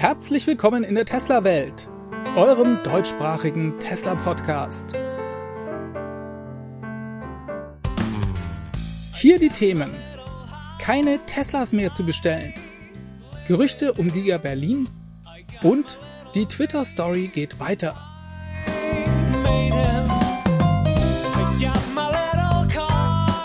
Herzlich 0.00 0.46
willkommen 0.46 0.82
in 0.82 0.94
der 0.94 1.04
Tesla-Welt, 1.04 1.86
eurem 2.34 2.82
deutschsprachigen 2.82 3.78
Tesla-Podcast. 3.80 4.96
Hier 9.12 9.38
die 9.38 9.50
Themen. 9.50 9.90
Keine 10.78 11.18
Teslas 11.26 11.74
mehr 11.74 11.92
zu 11.92 12.04
bestellen. 12.04 12.54
Gerüchte 13.46 13.92
um 13.92 14.10
Giga 14.10 14.38
Berlin 14.38 14.88
und 15.62 15.98
die 16.34 16.46
Twitter-Story 16.46 17.28
geht 17.28 17.60
weiter. 17.60 17.94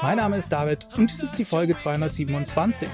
Mein 0.01 0.15
Name 0.15 0.37
ist 0.37 0.53
David 0.53 0.87
und 0.95 1.11
dies 1.11 1.21
ist 1.21 1.37
die 1.37 1.43
Folge 1.43 1.75
227. 1.75 2.87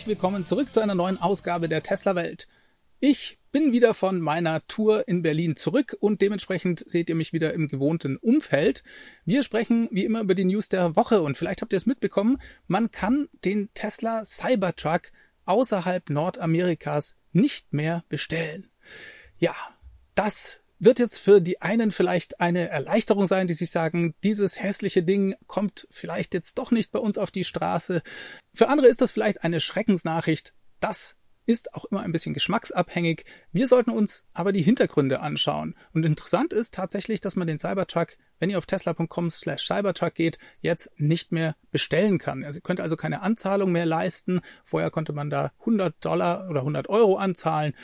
herzlich 0.00 0.16
willkommen 0.16 0.46
zurück 0.46 0.72
zu 0.72 0.80
einer 0.80 0.94
neuen 0.94 1.18
Ausgabe 1.18 1.68
der 1.68 1.82
Tesla 1.82 2.14
Welt. 2.14 2.48
Ich 3.00 3.38
bin 3.52 3.70
wieder 3.70 3.92
von 3.92 4.18
meiner 4.18 4.66
Tour 4.66 5.06
in 5.06 5.20
Berlin 5.20 5.56
zurück 5.56 5.94
und 6.00 6.22
dementsprechend 6.22 6.82
seht 6.88 7.10
ihr 7.10 7.14
mich 7.14 7.34
wieder 7.34 7.52
im 7.52 7.68
gewohnten 7.68 8.16
Umfeld. 8.16 8.82
Wir 9.26 9.42
sprechen 9.42 9.90
wie 9.92 10.06
immer 10.06 10.22
über 10.22 10.34
die 10.34 10.46
News 10.46 10.70
der 10.70 10.96
Woche 10.96 11.20
und 11.20 11.36
vielleicht 11.36 11.60
habt 11.60 11.74
ihr 11.74 11.76
es 11.76 11.84
mitbekommen, 11.84 12.40
man 12.66 12.90
kann 12.90 13.28
den 13.44 13.68
Tesla 13.74 14.24
Cybertruck 14.24 15.12
außerhalb 15.44 16.08
Nordamerikas 16.08 17.20
nicht 17.32 17.74
mehr 17.74 18.02
bestellen. 18.08 18.70
Ja, 19.38 19.54
das 20.14 20.59
wird 20.80 20.98
jetzt 20.98 21.18
für 21.18 21.40
die 21.40 21.60
einen 21.60 21.90
vielleicht 21.90 22.40
eine 22.40 22.68
Erleichterung 22.68 23.26
sein, 23.26 23.46
die 23.46 23.54
sich 23.54 23.70
sagen, 23.70 24.14
dieses 24.24 24.60
hässliche 24.60 25.02
Ding 25.02 25.36
kommt 25.46 25.86
vielleicht 25.90 26.34
jetzt 26.34 26.58
doch 26.58 26.70
nicht 26.70 26.90
bei 26.90 26.98
uns 26.98 27.18
auf 27.18 27.30
die 27.30 27.44
Straße. 27.44 28.02
Für 28.54 28.68
andere 28.68 28.88
ist 28.88 29.00
das 29.00 29.12
vielleicht 29.12 29.44
eine 29.44 29.60
Schreckensnachricht. 29.60 30.54
Das 30.80 31.16
ist 31.46 31.74
auch 31.74 31.84
immer 31.86 32.00
ein 32.00 32.12
bisschen 32.12 32.32
geschmacksabhängig. 32.32 33.24
Wir 33.52 33.68
sollten 33.68 33.90
uns 33.90 34.24
aber 34.32 34.52
die 34.52 34.62
Hintergründe 34.62 35.20
anschauen. 35.20 35.74
Und 35.92 36.06
interessant 36.06 36.52
ist 36.52 36.74
tatsächlich, 36.74 37.20
dass 37.20 37.36
man 37.36 37.46
den 37.46 37.58
Cybertruck, 37.58 38.16
wenn 38.38 38.50
ihr 38.50 38.58
auf 38.58 38.66
tesla.com 38.66 39.28
slash 39.30 39.66
Cybertruck 39.66 40.14
geht, 40.14 40.38
jetzt 40.60 40.92
nicht 40.96 41.32
mehr 41.32 41.56
bestellen 41.70 42.18
kann. 42.18 42.44
Also 42.44 42.58
ihr 42.58 42.62
könnt 42.62 42.80
also 42.80 42.96
keine 42.96 43.22
Anzahlung 43.22 43.72
mehr 43.72 43.86
leisten. 43.86 44.40
Vorher 44.64 44.90
konnte 44.90 45.12
man 45.12 45.28
da 45.28 45.52
100 45.60 46.02
Dollar 46.02 46.48
oder 46.48 46.60
100 46.60 46.88
Euro 46.88 47.16
anzahlen 47.16 47.74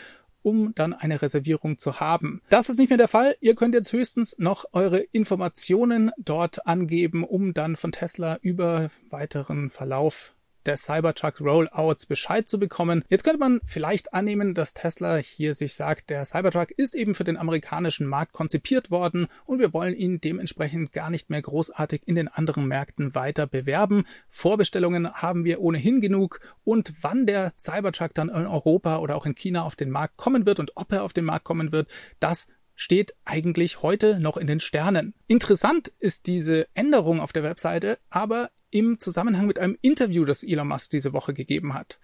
um 0.46 0.72
dann 0.76 0.92
eine 0.92 1.20
Reservierung 1.22 1.76
zu 1.76 1.98
haben. 1.98 2.40
Das 2.50 2.68
ist 2.68 2.78
nicht 2.78 2.88
mehr 2.88 2.98
der 2.98 3.08
Fall. 3.08 3.34
Ihr 3.40 3.56
könnt 3.56 3.74
jetzt 3.74 3.92
höchstens 3.92 4.38
noch 4.38 4.64
eure 4.72 5.00
Informationen 5.00 6.12
dort 6.18 6.68
angeben, 6.68 7.24
um 7.24 7.52
dann 7.52 7.74
von 7.74 7.90
Tesla 7.90 8.38
über 8.42 8.90
weiteren 9.10 9.70
Verlauf 9.70 10.35
der 10.66 10.76
Cybertruck 10.76 11.40
Rollouts 11.40 12.06
Bescheid 12.06 12.48
zu 12.48 12.58
bekommen. 12.58 13.04
Jetzt 13.08 13.24
könnte 13.24 13.38
man 13.38 13.60
vielleicht 13.64 14.14
annehmen, 14.14 14.54
dass 14.54 14.74
Tesla 14.74 15.16
hier 15.16 15.54
sich 15.54 15.74
sagt, 15.74 16.10
der 16.10 16.24
Cybertruck 16.24 16.70
ist 16.72 16.94
eben 16.94 17.14
für 17.14 17.24
den 17.24 17.36
amerikanischen 17.36 18.06
Markt 18.06 18.32
konzipiert 18.32 18.90
worden 18.90 19.28
und 19.44 19.58
wir 19.58 19.72
wollen 19.72 19.94
ihn 19.94 20.20
dementsprechend 20.20 20.92
gar 20.92 21.10
nicht 21.10 21.30
mehr 21.30 21.42
großartig 21.42 22.02
in 22.06 22.14
den 22.14 22.28
anderen 22.28 22.66
Märkten 22.66 23.14
weiter 23.14 23.46
bewerben. 23.46 24.04
Vorbestellungen 24.28 25.12
haben 25.12 25.44
wir 25.44 25.60
ohnehin 25.60 26.00
genug 26.00 26.40
und 26.64 26.92
wann 27.00 27.26
der 27.26 27.52
Cybertruck 27.58 28.14
dann 28.14 28.28
in 28.28 28.46
Europa 28.46 28.98
oder 28.98 29.16
auch 29.16 29.26
in 29.26 29.34
China 29.34 29.62
auf 29.62 29.76
den 29.76 29.90
Markt 29.90 30.16
kommen 30.16 30.46
wird 30.46 30.58
und 30.58 30.72
ob 30.76 30.92
er 30.92 31.04
auf 31.04 31.12
den 31.12 31.24
Markt 31.24 31.44
kommen 31.44 31.72
wird, 31.72 31.88
das 32.20 32.48
steht 32.76 33.14
eigentlich 33.24 33.82
heute 33.82 34.20
noch 34.20 34.36
in 34.36 34.46
den 34.46 34.60
Sternen. 34.60 35.14
Interessant 35.26 35.88
ist 35.98 36.26
diese 36.26 36.68
Änderung 36.74 37.20
auf 37.20 37.32
der 37.32 37.42
Webseite, 37.42 37.98
aber 38.10 38.50
im 38.78 38.98
Zusammenhang 38.98 39.46
mit 39.46 39.58
einem 39.58 39.78
Interview, 39.80 40.24
das 40.24 40.44
Elon 40.44 40.68
Musk 40.68 40.90
diese 40.90 41.12
Woche 41.12 41.32
gegeben 41.32 41.74
hat. 41.74 41.98